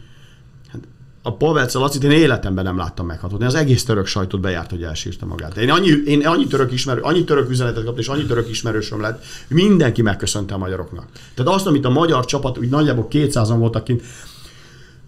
Hát 0.72 0.80
a 1.22 1.36
Polverc 1.36 1.74
Lacit 1.74 2.04
én 2.04 2.10
életemben 2.10 2.64
nem 2.64 2.76
láttam 2.76 3.06
meghatódni. 3.06 3.46
Az 3.46 3.54
egész 3.54 3.84
török 3.84 4.06
sajtot 4.06 4.40
bejárt, 4.40 4.70
hogy 4.70 4.82
elsírta 4.82 5.26
magát. 5.26 5.56
Én 5.56 5.70
annyi, 5.70 5.90
én 6.06 6.26
annyi 6.26 6.46
török 6.46 6.72
ismerő, 6.72 7.00
annyi 7.00 7.24
török 7.24 7.50
üzenetet 7.50 7.84
kaptam, 7.84 8.00
és 8.00 8.08
annyi 8.08 8.24
török 8.24 8.48
ismerősöm 8.48 9.00
lett, 9.00 9.24
mindenki 9.48 10.02
megköszönte 10.02 10.54
a 10.54 10.58
magyaroknak. 10.58 11.06
Tehát 11.34 11.54
azt, 11.54 11.66
amit 11.66 11.84
a 11.84 11.90
magyar 11.90 12.24
csapat, 12.24 12.58
úgy 12.58 12.68
nagyjából 12.68 13.08
200-an 13.10 13.54
voltak 13.58 13.84
kint, 13.84 14.02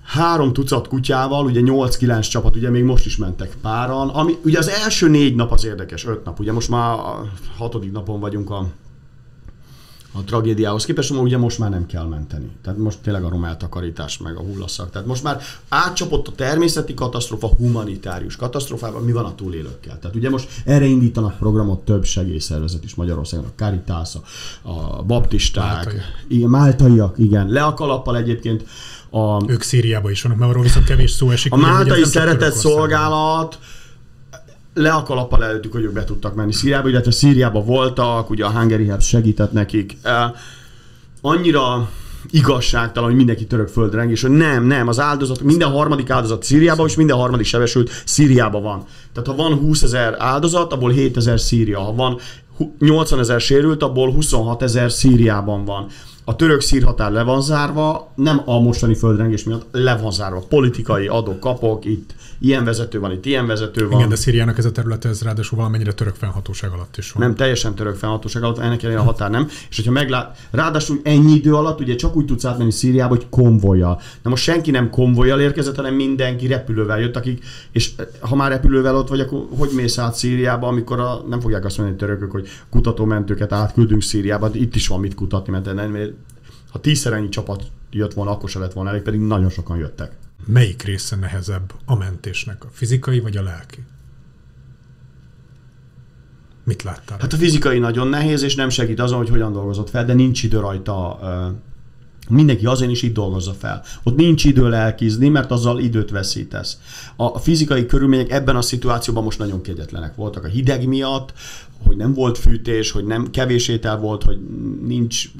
három 0.08 0.52
tucat 0.52 0.88
kutyával, 0.88 1.44
ugye 1.44 1.60
8-9 1.64 2.30
csapat, 2.30 2.56
ugye 2.56 2.70
még 2.70 2.82
most 2.82 3.06
is 3.06 3.16
mentek 3.16 3.56
páran, 3.62 4.08
ami 4.08 4.38
ugye 4.44 4.58
az 4.58 4.68
első 4.68 5.08
négy 5.08 5.34
nap 5.34 5.52
az 5.52 5.64
érdekes, 5.64 6.06
öt 6.06 6.24
nap, 6.24 6.40
ugye 6.40 6.52
most 6.52 6.68
már 6.68 6.92
a 6.92 7.28
hatodik 7.56 7.92
napon 7.92 8.20
vagyunk 8.20 8.50
a, 8.50 8.66
a 10.12 10.24
tragédiához 10.24 10.84
képest, 10.84 11.10
ugye 11.10 11.38
most 11.38 11.58
már 11.58 11.70
nem 11.70 11.86
kell 11.86 12.04
menteni. 12.04 12.50
Tehát 12.62 12.78
most 12.78 12.98
tényleg 13.02 13.24
a 13.24 13.28
romeltakarítás 13.28 14.18
meg 14.18 14.36
a 14.36 14.40
hullaszak. 14.40 14.90
Tehát 14.90 15.06
most 15.06 15.22
már 15.22 15.40
átcsapott 15.68 16.28
a 16.28 16.32
természeti 16.32 16.94
katasztrófa 16.94 17.46
humanitárius 17.46 18.36
katasztrófában, 18.36 19.02
mi 19.02 19.12
van 19.12 19.24
a 19.24 19.34
túlélőkkel. 19.34 19.98
Tehát 19.98 20.16
ugye 20.16 20.30
most 20.30 20.48
erre 20.64 20.84
indítanak 20.84 21.38
programot 21.38 21.84
több 21.84 22.04
segélyszervezet 22.04 22.84
is 22.84 22.94
Magyarországon, 22.94 23.46
a 23.46 23.52
Caritas, 23.56 24.14
a 24.62 25.02
baptisták, 25.02 25.84
Máltai. 25.84 26.00
igen, 26.28 26.48
máltaiak, 26.50 27.18
igen, 27.18 27.48
le 27.48 27.64
a 27.64 27.74
kalappal 27.74 28.16
egyébként 28.16 28.64
a, 29.10 29.50
ők 29.50 29.62
Szíriában 29.62 30.10
is 30.10 30.22
vannak, 30.22 30.38
mert 30.38 30.50
arról 30.50 30.62
viszont 30.62 30.86
kevés 30.86 31.10
szó 31.10 31.30
esik. 31.30 31.52
A 31.52 31.56
Máltai 31.56 32.04
Szeretett 32.04 32.54
Szolgálat 32.54 33.58
le 34.74 34.90
a 34.90 35.02
kalappal 35.02 35.44
előttük, 35.44 35.72
hogy 35.72 35.82
ők 35.82 35.92
be 35.92 36.04
tudtak 36.04 36.34
menni 36.34 36.52
Szíriába, 36.52 36.88
illetve 36.88 37.10
Szíriába 37.10 37.62
voltak, 37.62 38.30
ugye 38.30 38.44
a 38.44 38.50
Hungary 38.50 38.86
Help 38.86 39.00
segített 39.00 39.52
nekik. 39.52 39.96
Annyira 41.20 41.88
igazságtalan, 42.30 43.08
hogy 43.08 43.18
mindenki 43.18 43.46
török 43.46 43.68
földre 43.68 44.04
és 44.04 44.22
hogy 44.22 44.30
nem, 44.30 44.64
nem, 44.64 44.88
az 44.88 45.00
áldozat, 45.00 45.42
minden 45.42 45.70
harmadik 45.70 46.10
áldozat 46.10 46.42
Szíriában, 46.42 46.86
és 46.86 46.96
minden 46.96 47.16
harmadik 47.16 47.46
sebesült 47.46 48.02
Szíriában 48.04 48.62
van. 48.62 48.84
Tehát 49.12 49.28
ha 49.28 49.34
van 49.34 49.58
20 49.58 49.82
ezer 49.82 50.14
áldozat, 50.18 50.72
abból 50.72 50.90
7 50.90 51.16
ezer 51.16 51.40
Szíria. 51.40 51.80
Ha 51.80 51.94
van 51.94 52.18
80 52.78 53.18
ezer 53.18 53.40
sérült, 53.40 53.82
abból 53.82 54.12
26 54.12 54.62
ezer 54.62 54.92
Szíriában 54.92 55.64
van 55.64 55.86
a 56.28 56.36
török 56.36 56.60
szírhatár 56.60 57.12
le 57.12 57.22
van 57.22 57.42
zárva, 57.42 58.12
nem 58.14 58.42
a 58.44 58.60
mostani 58.60 58.94
földrengés 58.94 59.44
miatt, 59.44 59.66
le 59.72 59.96
van 59.96 60.12
zárva. 60.12 60.44
Politikai 60.48 61.06
adok, 61.06 61.40
kapok, 61.40 61.84
itt 61.84 62.14
ilyen 62.40 62.64
vezető 62.64 63.00
van, 63.00 63.12
itt 63.12 63.26
ilyen 63.26 63.46
vezető 63.46 63.88
van. 63.88 63.98
Igen, 63.98 64.08
de 64.08 64.16
Szíriának 64.16 64.58
ez 64.58 64.64
a 64.64 64.72
terület, 64.72 65.04
ez 65.04 65.22
ráadásul 65.22 65.58
valamennyire 65.58 65.92
török 65.92 66.14
fennhatóság 66.14 66.70
alatt 66.70 66.96
is 66.96 67.12
van. 67.12 67.26
Nem, 67.26 67.34
teljesen 67.34 67.74
török 67.74 67.96
fennhatóság 67.96 68.42
alatt, 68.42 68.58
ennek 68.58 68.82
ellenére 68.82 69.00
a 69.00 69.04
határ 69.04 69.30
nem. 69.30 69.48
És 69.70 69.76
hogyha 69.76 69.92
meglát, 69.92 70.38
ráadásul 70.50 71.00
ennyi 71.02 71.32
idő 71.32 71.54
alatt 71.54 71.80
ugye 71.80 71.94
csak 71.94 72.16
úgy 72.16 72.24
tudsz 72.24 72.44
átmenni 72.44 72.72
Szíriába, 72.72 73.14
hogy 73.14 73.26
konvojjal. 73.30 74.00
Na 74.22 74.30
most 74.30 74.42
senki 74.42 74.70
nem 74.70 74.90
konvojjal 74.90 75.40
érkezett, 75.40 75.76
hanem 75.76 75.94
mindenki 75.94 76.46
repülővel 76.46 77.00
jött, 77.00 77.16
akik, 77.16 77.44
és 77.72 77.92
ha 78.20 78.36
már 78.36 78.50
repülővel 78.50 78.96
ott 78.96 79.08
vagy, 79.08 79.20
akkor 79.20 79.46
hogy 79.58 79.70
mész 79.74 79.98
át 79.98 80.14
Szíriába, 80.14 80.66
amikor 80.66 81.00
a, 81.00 81.24
nem 81.28 81.40
fogják 81.40 81.64
azt 81.64 81.78
mondani 81.78 81.98
a 81.98 82.04
törökök, 82.04 82.30
hogy 82.30 82.48
kutatómentőket 82.70 83.52
átküldünk 83.52 84.02
Szíriába, 84.02 84.50
itt 84.52 84.74
is 84.74 84.88
van 84.88 85.00
mit 85.00 85.14
kutatni, 85.14 85.52
mert 85.52 85.66
ha 86.68 86.80
tízszer 86.80 87.12
ennyi 87.12 87.28
csapat 87.28 87.70
jött 87.90 88.14
volna, 88.14 88.30
akkor 88.30 88.48
se 88.48 88.58
lett 88.58 88.72
volna 88.72 88.90
elég, 88.90 89.02
pedig 89.02 89.20
nagyon 89.20 89.50
sokan 89.50 89.78
jöttek. 89.78 90.16
Melyik 90.46 90.82
része 90.82 91.16
nehezebb 91.16 91.72
a 91.84 91.96
mentésnek, 91.96 92.64
a 92.64 92.68
fizikai 92.70 93.20
vagy 93.20 93.36
a 93.36 93.42
lelki? 93.42 93.84
Mit 96.64 96.82
láttál? 96.82 97.18
Hát 97.20 97.32
a 97.32 97.36
fizikai 97.36 97.78
nagyon 97.78 98.08
nehéz, 98.08 98.42
és 98.42 98.54
nem 98.54 98.68
segít 98.68 99.00
azon, 99.00 99.18
hogy 99.18 99.28
hogyan 99.28 99.52
dolgozott 99.52 99.90
fel, 99.90 100.04
de 100.04 100.12
nincs 100.12 100.42
idő 100.42 100.60
rajta 100.60 101.18
Mindenki 102.28 102.66
azért 102.66 102.90
is 102.90 103.02
itt 103.02 103.14
dolgozza 103.14 103.52
fel. 103.52 103.82
Ott 104.02 104.16
nincs 104.16 104.44
idő 104.44 104.68
lelkizni, 104.68 105.28
mert 105.28 105.50
azzal 105.50 105.78
időt 105.78 106.10
veszítesz. 106.10 106.78
A 107.16 107.38
fizikai 107.38 107.86
körülmények 107.86 108.30
ebben 108.30 108.56
a 108.56 108.62
szituációban 108.62 109.24
most 109.24 109.38
nagyon 109.38 109.60
kegyetlenek 109.60 110.14
voltak. 110.14 110.44
A 110.44 110.48
hideg 110.48 110.86
miatt, 110.86 111.32
hogy 111.86 111.96
nem 111.96 112.14
volt 112.14 112.38
fűtés, 112.38 112.90
hogy 112.90 113.04
nem 113.04 113.30
kevés 113.30 113.68
étel 113.68 113.98
volt, 113.98 114.22
hogy 114.22 114.38
nincs 114.86 115.30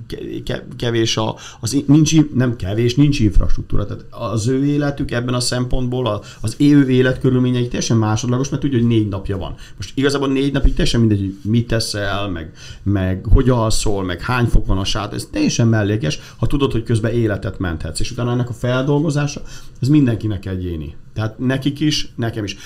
kevés 0.77 1.17
a, 1.17 1.37
az, 1.61 1.83
nincs, 1.87 2.15
nem 2.35 2.57
kevés, 2.57 2.95
nincs 2.95 3.21
infrastruktúra. 3.21 3.87
Tehát 3.87 4.05
az 4.11 4.49
ő 4.49 4.65
életük 4.65 5.11
ebben 5.11 5.35
a 5.35 5.41
szempontból, 5.41 6.25
az 6.41 6.55
ő 6.59 6.89
életkörülményei 6.89 7.69
teljesen 7.69 7.97
másodlagos, 7.97 8.49
mert 8.49 8.63
tudja, 8.63 8.79
hogy 8.79 8.87
négy 8.87 9.09
napja 9.09 9.39
van. 9.39 9.55
Most 9.77 9.93
igazából 9.95 10.29
négy 10.29 10.53
napig 10.53 10.75
teljesen 10.75 11.01
mindegy, 11.01 11.19
hogy 11.19 11.51
mit 11.51 11.67
teszel, 11.67 12.29
meg, 12.29 12.53
meg 12.83 13.27
hogy 13.33 13.49
alszol, 13.49 14.05
meg 14.05 14.21
hány 14.21 14.47
fok 14.47 14.67
van 14.67 14.79
a 14.79 14.85
sát, 14.85 15.13
ez 15.13 15.29
teljesen 15.33 15.69
mellékes, 15.69 16.19
ha 16.37 16.47
tudod, 16.47 16.73
hogy 16.73 16.83
közben 16.83 17.13
életet 17.13 17.59
menthetsz. 17.59 18.01
És 18.01 18.11
utána 18.11 18.31
ennek 18.31 18.49
a 18.49 18.53
feldolgozása, 18.53 19.43
ez 19.81 19.89
mindenkinek 19.89 20.47
egyéni. 20.47 20.97
Tehát 21.15 21.39
nekik 21.39 21.81
is, 21.81 22.13
nekem 22.17 22.45
is. 22.45 22.57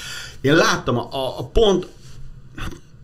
Én 0.41 0.55
láttam 0.55 0.97
a, 0.97 1.09
a, 1.11 1.39
a 1.39 1.45
pont, 1.45 1.87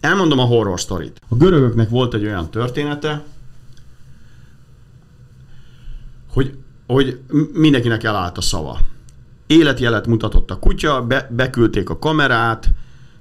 Elmondom 0.00 0.38
a 0.38 0.44
horror 0.44 0.80
sztorit. 0.80 1.20
A 1.28 1.34
görögöknek 1.34 1.88
volt 1.88 2.14
egy 2.14 2.24
olyan 2.24 2.50
története, 2.50 3.24
hogy, 6.32 6.58
hogy 6.87 7.20
mindenkinek 7.52 8.04
elállt 8.04 8.38
a 8.38 8.40
szava. 8.40 8.78
Életjelet 9.46 10.06
mutatott 10.06 10.50
a 10.50 10.58
kutya, 10.58 11.02
be, 11.02 11.30
beküldték 11.30 11.90
a 11.90 11.98
kamerát, 11.98 12.61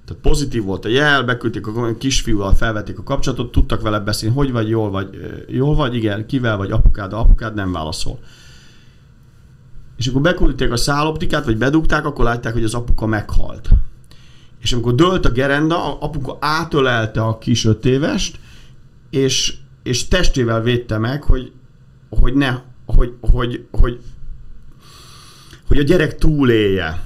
tehát 0.06 0.22
pozitív 0.22 0.64
volt 0.64 0.86
a 0.86 0.90
jel, 0.90 1.24
beküldték 1.24 1.68
a 1.68 1.96
kisfiúval, 1.98 2.54
felvették 2.56 3.00
a 3.00 3.04
kapcsolatot, 3.04 3.52
tudtak 3.52 3.82
vele 3.82 4.00
beszélni, 4.00 4.36
hogy 4.36 4.52
vagy, 4.52 4.70
jól 4.70 4.90
vagy, 4.90 5.10
jól 5.48 5.76
vagy, 5.76 5.96
igen, 5.96 6.26
kivel 6.26 6.58
vagy, 6.58 6.72
apukád, 6.72 7.14
apukád 7.14 7.54
nem 7.54 7.72
válaszol. 7.72 8.20
És 9.98 10.08
akkor 10.08 10.22
beküldték 10.22 10.72
a 10.72 10.78
száloptikát, 10.78 11.46
vagy 11.46 11.58
bedugták, 11.58 12.06
akkor 12.06 12.26
látták, 12.26 12.54
hogy 12.54 12.64
az 12.64 12.74
apuka 12.74 13.06
meghalt 13.06 13.70
és 14.62 14.74
amikor 14.74 14.96
dölt 14.96 15.26
a 15.26 15.32
gerenda, 15.32 16.00
apuka 16.00 16.38
átölelte 16.40 17.22
a 17.22 17.38
kis 17.38 17.66
öt 17.66 17.86
évest, 17.86 18.40
és, 19.10 19.54
és 19.84 20.08
testével 20.08 20.62
védte 20.62 20.98
meg, 20.98 21.24
hogy, 21.24 21.52
hogy 22.10 22.34
ne, 22.34 22.58
hogy, 22.86 23.14
hogy, 23.22 23.66
hogy, 23.72 24.00
hogy 25.68 25.78
a 25.78 25.84
gyerek 25.84 26.16
túlélje. 26.16 27.02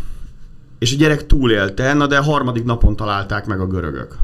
És 0.80 0.94
a 0.94 0.98
gyerek 0.98 1.26
túlélte, 1.26 1.94
na 1.94 2.08
de 2.08 2.18
harmadik 2.18 2.64
napon 2.64 2.96
találták 2.96 3.46
meg 3.46 3.60
a 3.60 3.68
görögök. 3.68 4.18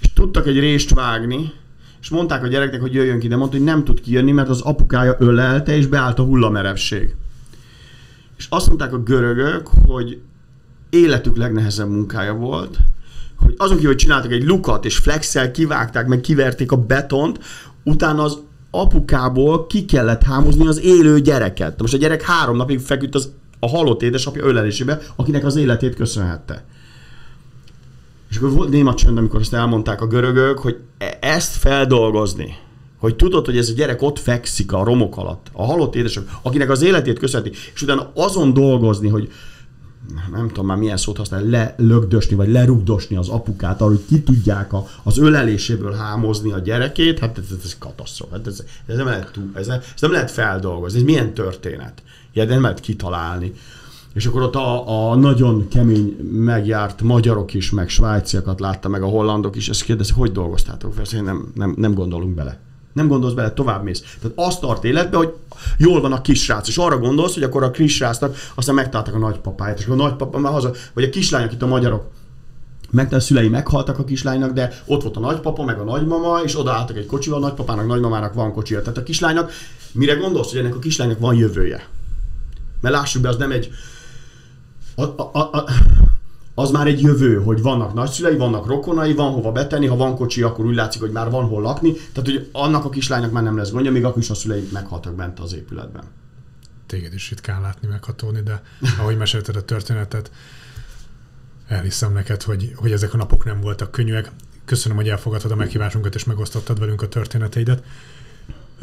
És 0.00 0.12
tudtak 0.12 0.46
egy 0.46 0.58
rést 0.58 0.94
vágni, 0.94 1.52
és 2.00 2.08
mondták 2.08 2.42
a 2.42 2.46
gyereknek, 2.48 2.80
hogy 2.80 2.94
jöjjön 2.94 3.18
ki, 3.18 3.28
de 3.28 3.36
mondta, 3.36 3.56
hogy 3.56 3.66
nem 3.66 3.84
tud 3.84 4.00
kijönni, 4.00 4.32
mert 4.32 4.48
az 4.48 4.60
apukája 4.60 5.16
ölelte, 5.18 5.76
és 5.76 5.86
beállt 5.86 6.18
a 6.18 6.22
hullamerevség. 6.22 7.14
És 8.36 8.46
azt 8.50 8.66
mondták 8.66 8.92
a 8.92 9.02
görögök, 9.02 9.68
hogy 9.86 10.20
életük 10.92 11.36
legnehezebb 11.36 11.88
munkája 11.88 12.34
volt, 12.34 12.78
hogy 13.36 13.54
azon 13.56 13.76
kívül, 13.76 13.90
hogy 13.90 14.00
csináltak 14.00 14.32
egy 14.32 14.44
lukat, 14.44 14.84
és 14.84 14.96
flexel 14.96 15.50
kivágták, 15.50 16.06
meg 16.06 16.20
kiverték 16.20 16.72
a 16.72 16.76
betont, 16.76 17.38
utána 17.84 18.22
az 18.22 18.38
apukából 18.70 19.66
ki 19.66 19.84
kellett 19.84 20.22
hámozni 20.22 20.66
az 20.66 20.80
élő 20.80 21.20
gyereket. 21.20 21.80
Most 21.80 21.94
a 21.94 21.96
gyerek 21.96 22.22
három 22.22 22.56
napig 22.56 22.80
feküdt 22.80 23.14
az, 23.14 23.32
a 23.60 23.68
halott 23.68 24.02
édesapja 24.02 24.44
ölelésébe, 24.44 25.00
akinek 25.16 25.44
az 25.44 25.56
életét 25.56 25.94
köszönhette. 25.94 26.64
És 28.30 28.36
akkor 28.36 28.50
volt 28.50 28.70
néma 28.70 28.94
csönd, 28.94 29.18
amikor 29.18 29.40
ezt 29.40 29.54
elmondták 29.54 30.00
a 30.00 30.06
görögök, 30.06 30.58
hogy 30.58 30.78
e- 30.98 31.18
ezt 31.20 31.56
feldolgozni, 31.56 32.56
hogy 32.98 33.16
tudod, 33.16 33.44
hogy 33.44 33.56
ez 33.56 33.68
a 33.68 33.72
gyerek 33.72 34.02
ott 34.02 34.18
fekszik 34.18 34.72
a 34.72 34.84
romok 34.84 35.16
alatt, 35.16 35.46
a 35.52 35.64
halott 35.64 35.94
édesapja, 35.94 36.38
akinek 36.42 36.70
az 36.70 36.82
életét 36.82 37.18
köszönheti, 37.18 37.56
és 37.74 37.82
utána 37.82 38.10
azon 38.14 38.52
dolgozni, 38.52 39.08
hogy 39.08 39.30
nem 40.32 40.48
tudom 40.48 40.66
már 40.66 40.76
milyen 40.76 40.96
szót 40.96 41.16
használni, 41.16 41.50
lelögdösni, 41.50 42.36
vagy 42.36 42.48
lerugdosni 42.48 43.16
az 43.16 43.28
apukát, 43.28 43.80
arra, 43.80 43.90
hogy 43.90 44.04
ki 44.08 44.22
tudják 44.22 44.72
a, 44.72 44.86
az 45.02 45.18
öleléséből 45.18 45.92
hámozni 45.92 46.52
a 46.52 46.58
gyerekét, 46.58 47.18
hát 47.18 47.38
ez, 47.38 47.44
ez 47.64 47.78
katasztrófa. 47.78 48.36
Hát 48.36 48.46
ez, 48.46 48.62
ez, 48.86 48.96
nem 48.96 49.06
lehet, 49.06 49.30
ez, 49.54 49.68
ez 49.68 50.00
nem 50.00 50.12
lehet 50.12 50.30
feldolgozni. 50.30 50.98
Ez 50.98 51.04
milyen 51.04 51.34
történet? 51.34 52.02
Ilyet 52.32 52.48
nem 52.48 52.62
lehet 52.62 52.80
kitalálni. 52.80 53.52
És 54.14 54.26
akkor 54.26 54.42
ott 54.42 54.54
a, 54.54 55.10
a 55.10 55.14
nagyon 55.14 55.68
kemény 55.68 56.16
megjárt 56.32 57.02
magyarok 57.02 57.54
is, 57.54 57.70
meg 57.70 57.88
svájciakat 57.88 58.60
látta, 58.60 58.88
meg 58.88 59.02
a 59.02 59.06
hollandok 59.06 59.56
is, 59.56 59.68
ezt 59.68 59.82
kérdezik, 59.82 60.14
hogy 60.14 60.32
dolgoztátok 60.32 60.94
fel? 60.94 61.22
Nem, 61.22 61.52
nem, 61.54 61.74
nem 61.76 61.94
gondolunk 61.94 62.34
bele. 62.34 62.60
Nem 62.92 63.08
gondolsz 63.08 63.34
bele, 63.34 63.50
tovább 63.50 63.82
mész. 63.82 64.00
Tehát 64.00 64.38
azt 64.38 64.60
tart 64.60 64.84
életbe, 64.84 65.16
hogy 65.16 65.34
jól 65.76 66.00
van 66.00 66.12
a 66.12 66.20
kisrác, 66.20 66.68
és 66.68 66.76
arra 66.76 66.98
gondolsz, 66.98 67.34
hogy 67.34 67.42
akkor 67.42 67.62
a 67.62 67.70
kisrácnak 67.70 68.36
aztán 68.54 68.74
megtaláltak 68.74 69.14
a 69.14 69.18
nagypapáját, 69.18 69.78
és 69.78 69.86
a 69.86 69.94
nagypapa 69.94 70.38
már 70.38 70.52
haza, 70.52 70.72
vagy 70.92 71.04
a 71.04 71.08
kislányok 71.08 71.52
itt 71.52 71.62
a 71.62 71.66
magyarok, 71.66 72.10
meg 72.90 73.12
a 73.12 73.20
szülei 73.20 73.48
meghaltak 73.48 73.98
a 73.98 74.04
kislánynak, 74.04 74.52
de 74.52 74.82
ott 74.86 75.02
volt 75.02 75.16
a 75.16 75.20
nagypapa, 75.20 75.64
meg 75.64 75.78
a 75.78 75.84
nagymama, 75.84 76.40
és 76.44 76.58
odaálltak 76.58 76.96
egy 76.96 77.06
kocsival, 77.06 77.42
a 77.42 77.46
nagypapának, 77.46 77.86
nagymamának 77.86 78.34
van 78.34 78.52
kocsia. 78.52 78.80
Tehát 78.80 78.96
a 78.96 79.02
kislánynak, 79.02 79.52
mire 79.92 80.14
gondolsz, 80.14 80.50
hogy 80.50 80.58
ennek 80.58 80.74
a 80.74 80.78
kislánynak 80.78 81.18
van 81.18 81.34
jövője? 81.34 81.86
Mert 82.80 82.94
lássuk 82.94 83.22
be, 83.22 83.28
az 83.28 83.36
nem 83.36 83.50
egy... 83.50 83.70
A, 84.94 85.02
a, 85.02 85.38
a, 85.38 85.64
az 86.62 86.70
már 86.70 86.86
egy 86.86 87.00
jövő, 87.00 87.42
hogy 87.42 87.62
vannak 87.62 87.94
nagyszülei, 87.94 88.36
vannak 88.36 88.66
rokonai, 88.66 89.14
van 89.14 89.32
hova 89.32 89.52
betenni, 89.52 89.86
ha 89.86 89.96
van 89.96 90.16
kocsi, 90.16 90.42
akkor 90.42 90.64
úgy 90.64 90.74
látszik, 90.74 91.00
hogy 91.00 91.10
már 91.10 91.30
van 91.30 91.44
hol 91.44 91.62
lakni. 91.62 91.92
Tehát, 91.92 92.30
hogy 92.30 92.48
annak 92.52 92.84
a 92.84 92.88
kislánynak 92.88 93.32
már 93.32 93.42
nem 93.42 93.56
lesz 93.56 93.70
gondja, 93.70 93.90
még 93.90 94.04
akkor 94.04 94.22
is 94.22 94.30
a 94.30 94.34
szülei 94.34 94.68
meghaltak 94.72 95.14
bent 95.14 95.40
az 95.40 95.54
épületben. 95.54 96.04
Téged 96.86 97.14
is 97.14 97.32
kell 97.42 97.60
látni 97.60 97.88
meghatódni, 97.88 98.40
de 98.40 98.62
ahogy 98.98 99.16
mesélted 99.16 99.56
a 99.56 99.64
történetet, 99.64 100.30
elhiszem 101.68 102.12
neked, 102.12 102.42
hogy, 102.42 102.72
hogy 102.76 102.92
ezek 102.92 103.14
a 103.14 103.16
napok 103.16 103.44
nem 103.44 103.60
voltak 103.60 103.90
könnyűek. 103.90 104.30
Köszönöm, 104.64 104.96
hogy 104.96 105.08
elfogadtad 105.08 105.50
a 105.50 105.56
meghívásunkat 105.56 106.14
és 106.14 106.24
megosztottad 106.24 106.78
velünk 106.78 107.02
a 107.02 107.08
történeteidet. 107.08 107.82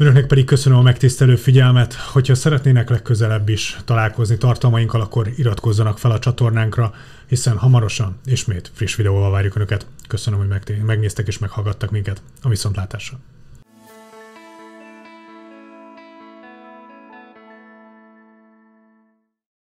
Önöknek 0.00 0.26
pedig 0.26 0.44
köszönöm 0.44 0.78
a 0.78 0.82
megtisztelő 0.82 1.36
figyelmet. 1.36 1.94
Hogyha 1.94 2.34
szeretnének 2.34 2.90
legközelebb 2.90 3.48
is 3.48 3.76
találkozni 3.84 4.38
tartalmainkkal, 4.38 5.00
akkor 5.00 5.28
iratkozzanak 5.36 5.98
fel 5.98 6.10
a 6.10 6.18
csatornánkra, 6.18 6.92
hiszen 7.26 7.56
hamarosan 7.56 8.20
ismét 8.24 8.70
friss 8.74 8.94
videóval 8.94 9.30
várjuk 9.30 9.54
Önöket. 9.54 9.86
Köszönöm, 10.08 10.38
hogy 10.38 10.82
megnéztek 10.84 11.26
és 11.26 11.38
meghallgattak 11.38 11.90
minket. 11.90 12.22
A 12.42 12.48
viszontlátásra! 12.48 13.18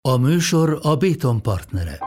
A 0.01 0.17
műsor 0.17 0.79
a 0.83 0.97
Béton 0.97 1.43
partnere. 1.43 1.99